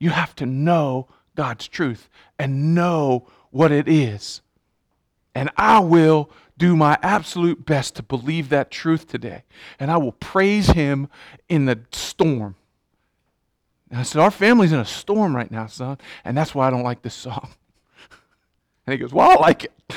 You 0.00 0.10
have 0.10 0.34
to 0.36 0.46
know 0.46 1.06
God's 1.36 1.68
truth 1.68 2.08
and 2.36 2.74
know 2.74 3.28
what 3.50 3.70
it 3.70 3.86
is. 3.86 4.40
And 5.32 5.48
I 5.56 5.78
will 5.78 6.28
do 6.58 6.74
my 6.74 6.98
absolute 7.02 7.64
best 7.64 7.94
to 7.94 8.02
believe 8.02 8.48
that 8.48 8.72
truth 8.72 9.06
today. 9.06 9.44
And 9.78 9.88
I 9.88 9.98
will 9.98 10.12
praise 10.12 10.66
Him 10.66 11.08
in 11.48 11.66
the 11.66 11.78
storm. 11.92 12.56
And 13.88 14.00
I 14.00 14.02
said, 14.02 14.20
Our 14.20 14.32
family's 14.32 14.72
in 14.72 14.80
a 14.80 14.84
storm 14.84 15.36
right 15.36 15.50
now, 15.50 15.68
son. 15.68 15.98
And 16.24 16.36
that's 16.36 16.56
why 16.56 16.66
I 16.66 16.70
don't 16.70 16.82
like 16.82 17.02
this 17.02 17.14
song. 17.14 17.50
And 18.86 18.92
he 18.92 18.98
goes, 18.98 19.12
Well, 19.12 19.30
I 19.30 19.34
like 19.34 19.64
it. 19.64 19.72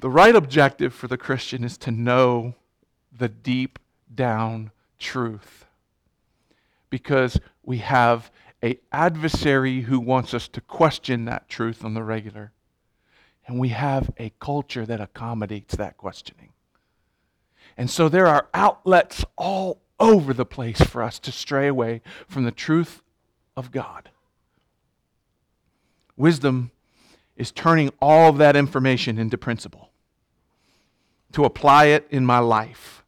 the 0.00 0.10
right 0.10 0.34
objective 0.34 0.94
for 0.94 1.08
the 1.08 1.18
Christian 1.18 1.64
is 1.64 1.76
to 1.78 1.90
know 1.90 2.54
the 3.16 3.28
deep 3.28 3.78
down 4.14 4.70
truth. 4.98 5.66
Because 6.90 7.38
we 7.62 7.78
have 7.78 8.30
a 8.62 8.78
adversary 8.92 9.82
who 9.82 10.00
wants 10.00 10.32
us 10.32 10.48
to 10.48 10.60
question 10.60 11.26
that 11.26 11.48
truth 11.48 11.84
on 11.84 11.94
the 11.94 12.02
regular. 12.02 12.52
And 13.46 13.58
we 13.58 13.68
have 13.70 14.10
a 14.18 14.32
culture 14.40 14.86
that 14.86 15.00
accommodates 15.02 15.76
that 15.76 15.98
questioning. 15.98 16.52
And 17.76 17.90
so 17.90 18.08
there 18.08 18.26
are 18.26 18.48
outlets 18.54 19.24
all 19.36 19.82
over 20.00 20.32
the 20.32 20.46
place 20.46 20.80
for 20.80 21.02
us 21.02 21.18
to 21.20 21.32
stray 21.32 21.66
away 21.66 22.00
from 22.26 22.44
the 22.44 22.50
truth 22.50 23.02
of 23.56 23.70
God. 23.70 24.10
Wisdom 26.16 26.70
is 27.36 27.50
turning 27.50 27.92
all 28.00 28.28
of 28.28 28.38
that 28.38 28.56
information 28.56 29.18
into 29.18 29.36
principle, 29.36 29.90
to 31.32 31.44
apply 31.44 31.86
it 31.86 32.06
in 32.10 32.24
my 32.24 32.38
life. 32.38 33.04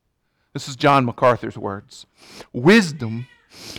This 0.52 0.68
is 0.68 0.74
John 0.74 1.04
MacArthur's 1.04 1.56
words. 1.56 2.06
Wisdom 2.52 3.26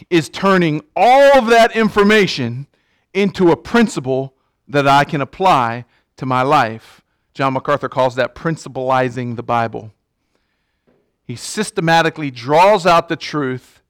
is 0.09 0.29
turning 0.29 0.83
all 0.95 1.37
of 1.37 1.47
that 1.47 1.75
information 1.75 2.67
into 3.13 3.51
a 3.51 3.57
principle 3.57 4.33
that 4.67 4.87
I 4.87 5.03
can 5.03 5.21
apply 5.21 5.85
to 6.17 6.25
my 6.25 6.41
life. 6.43 7.01
John 7.33 7.53
MacArthur 7.53 7.89
calls 7.89 8.15
that 8.15 8.35
principalizing 8.35 9.35
the 9.35 9.43
Bible. 9.43 9.91
He 11.25 11.35
systematically 11.35 12.31
draws 12.31 12.85
out 12.85 13.09
the 13.09 13.15
truth, 13.15 13.81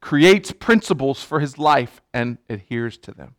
creates 0.00 0.52
principles 0.52 1.22
for 1.22 1.40
his 1.40 1.58
life, 1.58 2.00
and 2.12 2.38
adheres 2.48 2.96
to 2.98 3.10
them. 3.10 3.34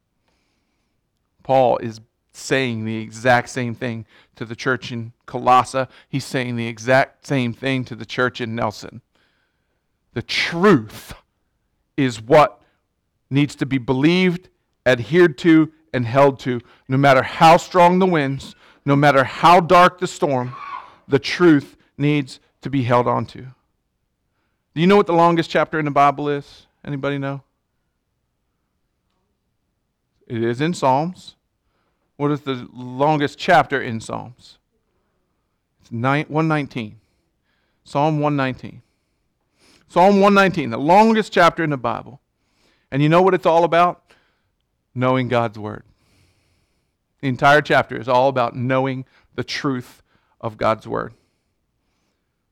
Paul 1.45 1.77
is 1.77 2.01
saying 2.31 2.85
the 2.85 2.97
exact 2.97 3.49
same 3.49 3.75
thing 3.75 4.07
to 4.35 4.45
the 4.45 4.55
church 4.55 4.91
in 4.91 5.13
Colossae. 5.27 5.85
He's 6.09 6.25
saying 6.25 6.55
the 6.55 6.65
exact 6.65 7.27
same 7.27 7.53
thing 7.53 7.85
to 7.85 7.95
the 7.95 8.03
church 8.03 8.41
in 8.41 8.55
Nelson. 8.55 9.03
The 10.13 10.23
truth 10.23 11.13
is 11.95 12.19
what 12.19 12.63
needs 13.29 13.53
to 13.57 13.67
be 13.67 13.77
believed, 13.77 14.49
adhered 14.87 15.37
to, 15.37 15.71
and 15.93 16.07
held 16.07 16.39
to. 16.39 16.61
No 16.87 16.97
matter 16.97 17.21
how 17.21 17.57
strong 17.57 17.99
the 17.99 18.07
winds, 18.07 18.55
no 18.83 18.95
matter 18.95 19.23
how 19.23 19.59
dark 19.59 19.99
the 19.99 20.07
storm, 20.07 20.55
the 21.07 21.19
truth 21.19 21.77
needs 21.95 22.39
to 22.61 22.71
be 22.71 22.85
held 22.85 23.07
on 23.07 23.27
to. 23.27 23.41
Do 24.73 24.81
you 24.81 24.87
know 24.87 24.97
what 24.97 25.05
the 25.05 25.13
longest 25.13 25.51
chapter 25.51 25.77
in 25.77 25.85
the 25.85 25.91
Bible 25.91 26.27
is? 26.27 26.65
Anybody 26.83 27.19
know? 27.19 27.43
It 30.27 30.43
is 30.43 30.61
in 30.61 30.73
Psalms. 30.73 31.35
What 32.17 32.31
is 32.31 32.41
the 32.41 32.67
longest 32.73 33.37
chapter 33.37 33.81
in 33.81 33.99
Psalms? 33.99 34.57
It's 35.81 35.91
119. 35.91 36.99
Psalm 37.83 38.19
119. 38.19 38.81
Psalm 39.87 40.19
119, 40.19 40.71
the 40.71 40.77
longest 40.77 41.31
chapter 41.31 41.63
in 41.63 41.69
the 41.69 41.77
Bible. 41.77 42.19
And 42.91 43.03
you 43.03 43.09
know 43.09 43.21
what 43.21 43.33
it's 43.33 43.45
all 43.45 43.63
about? 43.63 44.13
Knowing 44.95 45.27
God's 45.27 45.59
Word. 45.59 45.83
The 47.21 47.27
entire 47.27 47.61
chapter 47.61 47.95
is 47.95 48.09
all 48.09 48.27
about 48.27 48.55
knowing 48.55 49.05
the 49.35 49.43
truth 49.43 50.01
of 50.41 50.57
God's 50.57 50.87
Word. 50.87 51.13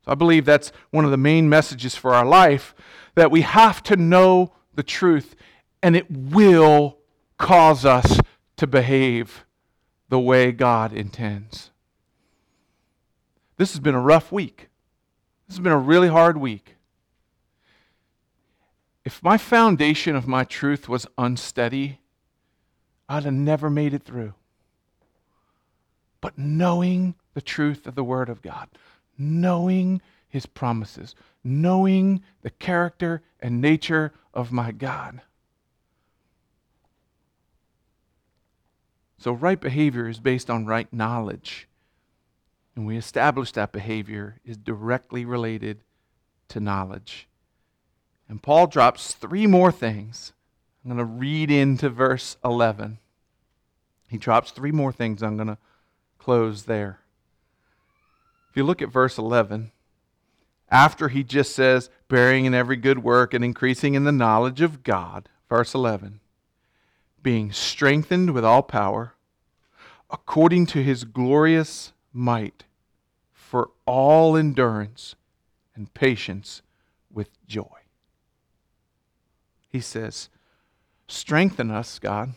So 0.05 0.11
I 0.11 0.15
believe 0.15 0.45
that's 0.45 0.71
one 0.91 1.05
of 1.05 1.11
the 1.11 1.17
main 1.17 1.49
messages 1.49 1.95
for 1.95 2.13
our 2.13 2.25
life 2.25 2.75
that 3.15 3.31
we 3.31 3.41
have 3.41 3.81
to 3.83 3.95
know 3.95 4.51
the 4.75 4.83
truth, 4.83 5.35
and 5.81 5.95
it 5.95 6.09
will 6.09 6.97
cause 7.43 7.83
us 7.83 8.19
to 8.55 8.65
behave 8.65 9.43
the 10.07 10.17
way 10.19 10.53
God 10.53 10.93
intends. 10.93 11.71
This 13.57 13.73
has 13.73 13.81
been 13.81 13.95
a 13.95 14.01
rough 14.01 14.31
week. 14.31 14.69
This 15.47 15.57
has 15.57 15.63
been 15.63 15.73
a 15.73 15.77
really 15.77 16.07
hard 16.07 16.37
week. 16.37 16.77
If 19.03 19.21
my 19.21 19.37
foundation 19.37 20.15
of 20.15 20.25
my 20.25 20.45
truth 20.45 20.87
was 20.87 21.05
unsteady, 21.17 21.99
I'd 23.09 23.25
have 23.25 23.33
never 23.33 23.69
made 23.69 23.93
it 23.93 24.03
through. 24.03 24.33
But 26.21 26.37
knowing 26.37 27.15
the 27.33 27.41
truth 27.41 27.85
of 27.85 27.95
the 27.95 28.05
Word 28.05 28.29
of 28.29 28.41
God, 28.41 28.69
knowing 29.17 30.01
His 30.29 30.45
promises, 30.45 31.13
knowing 31.43 32.23
the 32.41 32.51
character 32.51 33.21
and 33.41 33.59
nature 33.59 34.13
of 34.33 34.53
my 34.53 34.71
God. 34.71 35.21
So, 39.23 39.31
right 39.31 39.57
behavior 39.57 40.09
is 40.09 40.19
based 40.19 40.49
on 40.49 40.65
right 40.65 40.91
knowledge. 40.91 41.69
And 42.75 42.85
we 42.85 42.97
establish 42.97 43.53
that 43.53 43.71
behavior 43.71 44.41
is 44.43 44.57
directly 44.57 45.23
related 45.23 45.85
to 46.49 46.59
knowledge. 46.59 47.29
And 48.27 48.43
Paul 48.43 48.67
drops 48.67 49.13
three 49.13 49.47
more 49.47 49.71
things. 49.71 50.33
I'm 50.83 50.89
going 50.89 50.97
to 50.97 51.05
read 51.05 51.49
into 51.49 51.87
verse 51.87 52.35
11. 52.43 52.97
He 54.09 54.17
drops 54.17 54.51
three 54.51 54.73
more 54.73 54.91
things. 54.91 55.23
I'm 55.23 55.37
going 55.37 55.47
to 55.47 55.57
close 56.17 56.63
there. 56.63 56.99
If 58.49 58.57
you 58.57 58.65
look 58.65 58.81
at 58.81 58.91
verse 58.91 59.17
11, 59.17 59.71
after 60.69 61.07
he 61.07 61.23
just 61.23 61.55
says, 61.55 61.89
bearing 62.09 62.43
in 62.43 62.53
every 62.53 62.75
good 62.75 63.01
work 63.01 63.33
and 63.33 63.45
increasing 63.45 63.93
in 63.93 64.03
the 64.03 64.11
knowledge 64.11 64.59
of 64.59 64.83
God, 64.83 65.29
verse 65.47 65.73
11, 65.73 66.19
being 67.23 67.51
strengthened 67.51 68.31
with 68.31 68.45
all 68.45 68.61
power, 68.61 69.15
according 70.11 70.65
to 70.67 70.83
his 70.83 71.05
glorious 71.05 71.93
might, 72.11 72.65
for 73.31 73.71
all 73.85 74.35
endurance 74.35 75.15
and 75.75 75.93
patience 75.93 76.61
with 77.11 77.29
joy. 77.47 77.65
He 79.69 79.79
says, 79.79 80.29
Strengthen 81.07 81.71
us, 81.71 81.99
God. 81.99 82.33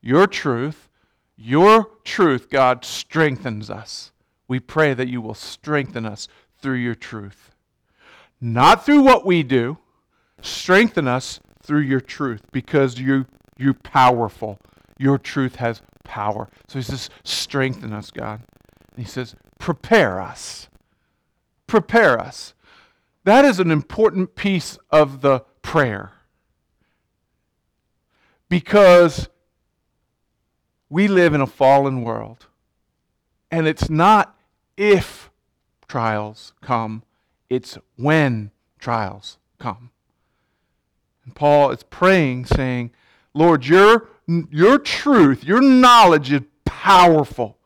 Your 0.00 0.26
truth, 0.26 0.88
your 1.36 1.90
truth, 2.04 2.48
God, 2.48 2.84
strengthens 2.84 3.70
us. 3.70 4.12
We 4.48 4.60
pray 4.60 4.94
that 4.94 5.08
you 5.08 5.20
will 5.20 5.34
strengthen 5.34 6.06
us 6.06 6.28
through 6.58 6.76
your 6.76 6.94
truth. 6.94 7.50
Not 8.40 8.84
through 8.84 9.02
what 9.02 9.26
we 9.26 9.42
do, 9.42 9.78
strengthen 10.40 11.08
us 11.08 11.40
through 11.62 11.80
your 11.80 12.00
truth 12.00 12.42
because 12.52 12.98
you, 12.98 13.26
you're 13.56 13.74
powerful. 13.74 14.58
Your 14.98 15.18
truth 15.18 15.56
has 15.56 15.82
power. 16.04 16.48
So 16.68 16.78
he 16.78 16.82
says, 16.82 17.10
strengthen 17.24 17.92
us, 17.92 18.10
God. 18.10 18.42
And 18.94 19.04
he 19.04 19.10
says, 19.10 19.34
prepare 19.58 20.20
us. 20.20 20.68
Prepare 21.66 22.18
us. 22.18 22.54
That 23.24 23.44
is 23.44 23.58
an 23.58 23.70
important 23.70 24.34
piece 24.34 24.78
of 24.90 25.20
the 25.20 25.40
prayer. 25.62 26.12
Because 28.48 29.28
we 30.88 31.08
live 31.08 31.34
in 31.34 31.40
a 31.40 31.46
fallen 31.46 32.02
world. 32.02 32.46
And 33.50 33.66
it's 33.66 33.90
not 33.90 34.38
if 34.76 35.30
trials 35.88 36.52
come, 36.60 37.02
it's 37.48 37.78
when 37.96 38.50
trials 38.78 39.38
come. 39.58 39.90
And 41.24 41.34
Paul 41.34 41.70
is 41.70 41.82
praying, 41.82 42.46
saying, 42.46 42.92
Lord, 43.36 43.66
your, 43.66 44.08
your 44.26 44.78
truth, 44.78 45.44
your 45.44 45.60
knowledge 45.60 46.32
is 46.32 46.40
powerful. 46.64 47.58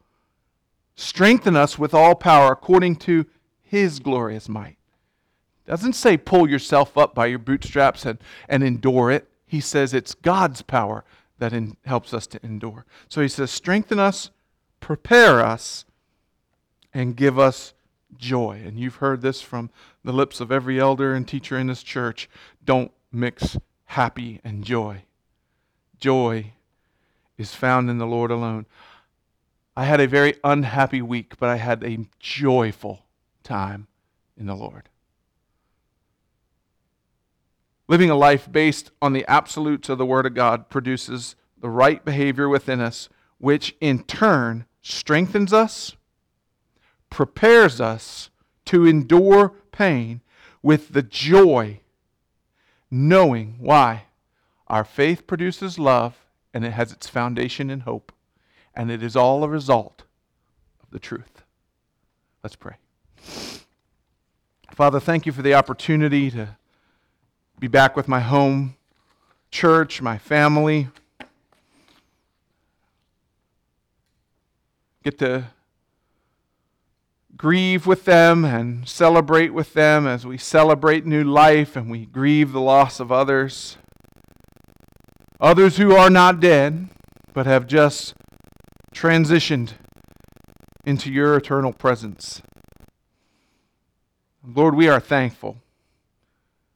Strengthen 0.97 1.55
us 1.55 1.79
with 1.79 1.95
all 1.95 2.17
power 2.17 2.51
according 2.51 2.97
to 2.97 3.25
his 3.63 4.01
glorious 4.01 4.49
might. 4.49 4.77
Doesn't 5.67 5.93
say 5.93 6.17
pull 6.17 6.51
yourself 6.51 6.99
up 6.99 7.15
by 7.15 7.27
your 7.27 7.39
bootstraps 7.39 8.05
and, 8.05 8.19
and 8.49 8.65
endure 8.65 9.13
it. 9.13 9.29
He 9.47 9.61
says 9.61 9.95
it's 9.95 10.15
God's 10.15 10.61
power 10.61 11.05
that 11.39 11.53
in, 11.53 11.77
helps 11.87 12.13
us 12.13 12.27
to 12.29 12.45
endure. 12.45 12.85
So 13.09 13.23
he 13.23 13.29
says, 13.29 13.53
strengthen 13.53 14.01
us, 14.01 14.31
prepare 14.81 15.41
us, 15.41 15.85
and 16.93 17.15
give 17.15 17.39
us 17.39 17.75
joy. 18.17 18.61
And 18.67 18.77
you've 18.77 18.97
heard 18.97 19.23
this 19.23 19.41
from 19.41 19.71
the 20.03 20.13
lips 20.13 20.41
of 20.41 20.51
every 20.51 20.81
elder 20.81 21.15
and 21.15 21.29
teacher 21.29 21.57
in 21.57 21.69
this 21.69 21.85
church. 21.85 22.29
Don't 22.65 22.91
mix 23.13 23.57
happy 23.85 24.41
and 24.43 24.65
joy. 24.65 25.05
Joy 26.01 26.53
is 27.39 27.55
found 27.55 27.89
in 27.89 27.99
the 27.99 28.07
Lord 28.07 28.31
alone. 28.31 28.67
I 29.77 29.85
had 29.85 30.01
a 30.01 30.09
very 30.09 30.35
unhappy 30.43 31.01
week, 31.01 31.39
but 31.39 31.49
I 31.49 31.57
had 31.57 31.85
a 31.85 32.07
joyful 32.19 33.07
time 33.43 33.87
in 34.37 34.47
the 34.47 34.57
Lord. 34.57 34.89
Living 37.89 38.11
a 38.11 38.15
life 38.15 38.51
based 38.51 38.91
on 39.03 39.13
the 39.13 39.25
absolutes 39.27 39.89
of 39.89 39.99
the 39.99 40.07
Word 40.07 40.27
of 40.27 40.35
God 40.35 40.69
produces 40.69 41.35
the 41.59 41.69
right 41.69 42.05
behavior 42.05 42.49
within 42.49 42.81
us, 42.81 43.09
which 43.39 43.75
in 43.81 44.03
turn 44.05 44.65
strengthens 44.83 45.53
us, 45.53 45.97
prepares 47.11 47.81
us 47.81 48.31
to 48.67 48.87
endure 48.87 49.55
pain 49.73 50.21
with 50.63 50.93
the 50.93 51.03
joy, 51.03 51.81
knowing 52.91 53.57
why. 53.59 54.05
Our 54.71 54.85
faith 54.85 55.27
produces 55.27 55.81
love, 55.81 56.17
and 56.55 56.65
it 56.65 56.71
has 56.71 56.93
its 56.93 57.09
foundation 57.09 57.71
in 57.71 57.81
hope, 57.81 58.13
and 58.73 58.89
it 58.89 59.03
is 59.03 59.17
all 59.17 59.43
a 59.43 59.49
result 59.49 60.05
of 60.81 60.91
the 60.93 61.01
truth. 61.01 61.43
Let's 62.45 62.55
pray. 62.55 62.77
Father, 64.73 65.01
thank 65.01 65.27
you 65.27 65.33
for 65.33 65.43
the 65.43 65.55
opportunity 65.55 66.31
to 66.31 66.57
be 67.59 67.67
back 67.67 67.97
with 67.97 68.07
my 68.07 68.21
home 68.21 68.77
church, 69.51 70.01
my 70.01 70.19
family. 70.19 70.87
Get 75.03 75.19
to 75.19 75.49
grieve 77.37 77.89
with 77.89 78.05
them 78.05 78.45
and 78.45 78.89
celebrate 78.89 79.53
with 79.53 79.75
them 79.75 80.07
as 80.07 80.25
we 80.25 80.39
celebrate 80.39 81.05
new 81.05 81.25
life 81.25 81.75
and 81.75 81.91
we 81.91 82.07
grieve 82.07 82.53
the 82.53 82.61
loss 82.61 83.01
of 83.01 83.11
others. 83.11 83.77
Others 85.41 85.79
who 85.79 85.95
are 85.95 86.11
not 86.11 86.41
dead, 86.41 86.89
but 87.33 87.47
have 87.47 87.67
just 87.67 88.15
transitioned 88.95 89.73
into 90.85 91.11
your 91.11 91.37
eternal 91.37 91.73
presence. 91.73 92.43
Lord, 94.45 94.75
we 94.75 94.89
are 94.89 95.01
thankful. 95.01 95.59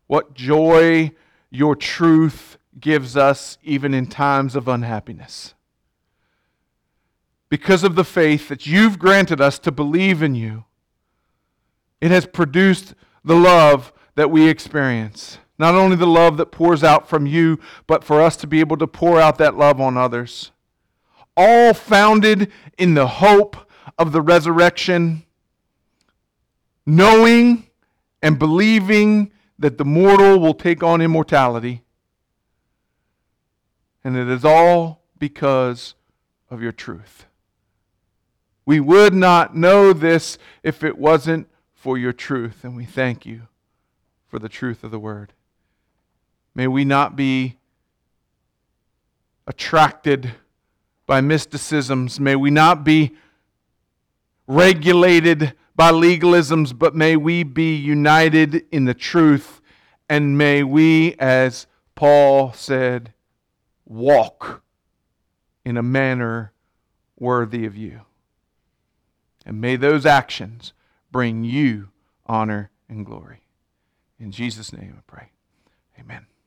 What 0.06 0.34
joy 0.34 1.12
your 1.50 1.76
truth 1.76 2.56
gives 2.80 3.16
us, 3.16 3.58
even 3.62 3.94
in 3.94 4.06
times 4.06 4.56
of 4.56 4.68
unhappiness 4.68 5.54
because 7.54 7.84
of 7.84 7.94
the 7.94 8.02
faith 8.02 8.48
that 8.48 8.66
you've 8.66 8.98
granted 8.98 9.40
us 9.40 9.60
to 9.60 9.70
believe 9.70 10.24
in 10.24 10.34
you, 10.34 10.64
it 12.00 12.10
has 12.10 12.26
produced 12.26 12.94
the 13.24 13.36
love 13.36 13.92
that 14.16 14.28
we 14.28 14.48
experience. 14.48 15.38
Not 15.58 15.74
only 15.74 15.96
the 15.96 16.06
love 16.06 16.36
that 16.38 16.46
pours 16.46 16.82
out 16.82 17.08
from 17.08 17.26
you, 17.26 17.60
but 17.86 18.02
for 18.02 18.20
us 18.20 18.36
to 18.38 18.46
be 18.46 18.60
able 18.60 18.76
to 18.78 18.86
pour 18.86 19.20
out 19.20 19.38
that 19.38 19.56
love 19.56 19.80
on 19.80 19.96
others. 19.96 20.50
All 21.36 21.72
founded 21.74 22.50
in 22.76 22.94
the 22.94 23.06
hope 23.06 23.56
of 23.98 24.12
the 24.12 24.20
resurrection, 24.20 25.24
knowing 26.86 27.68
and 28.22 28.38
believing 28.38 29.30
that 29.58 29.78
the 29.78 29.84
mortal 29.84 30.40
will 30.40 30.54
take 30.54 30.82
on 30.82 31.00
immortality. 31.00 31.82
And 34.02 34.16
it 34.16 34.28
is 34.28 34.44
all 34.44 35.02
because 35.18 35.94
of 36.50 36.60
your 36.60 36.72
truth. 36.72 37.26
We 38.66 38.80
would 38.80 39.14
not 39.14 39.56
know 39.56 39.92
this 39.92 40.38
if 40.62 40.82
it 40.82 40.98
wasn't 40.98 41.48
for 41.72 41.96
your 41.98 42.12
truth, 42.12 42.64
and 42.64 42.76
we 42.76 42.84
thank 42.84 43.24
you 43.24 43.42
for 44.26 44.38
the 44.38 44.48
truth 44.48 44.82
of 44.82 44.90
the 44.90 44.98
word. 44.98 45.32
May 46.54 46.66
we 46.68 46.84
not 46.84 47.16
be 47.16 47.58
attracted 49.46 50.32
by 51.06 51.20
mysticisms. 51.20 52.18
May 52.18 52.36
we 52.36 52.50
not 52.50 52.84
be 52.84 53.14
regulated 54.46 55.54
by 55.76 55.90
legalisms, 55.90 56.76
but 56.76 56.94
may 56.94 57.16
we 57.16 57.42
be 57.42 57.74
united 57.74 58.64
in 58.70 58.84
the 58.84 58.94
truth, 58.94 59.60
and 60.08 60.38
may 60.38 60.62
we, 60.62 61.14
as 61.18 61.66
Paul 61.94 62.52
said, 62.52 63.12
walk 63.84 64.62
in 65.64 65.76
a 65.76 65.82
manner 65.82 66.52
worthy 67.18 67.66
of 67.66 67.76
you. 67.76 68.02
And 69.44 69.60
may 69.60 69.76
those 69.76 70.06
actions 70.06 70.72
bring 71.10 71.44
you 71.44 71.90
honor, 72.26 72.70
and 72.88 73.04
glory. 73.04 73.40
In 74.18 74.30
Jesus' 74.30 74.72
name 74.72 74.94
I 74.96 75.02
pray. 75.06 75.30
Amen. 75.98 76.26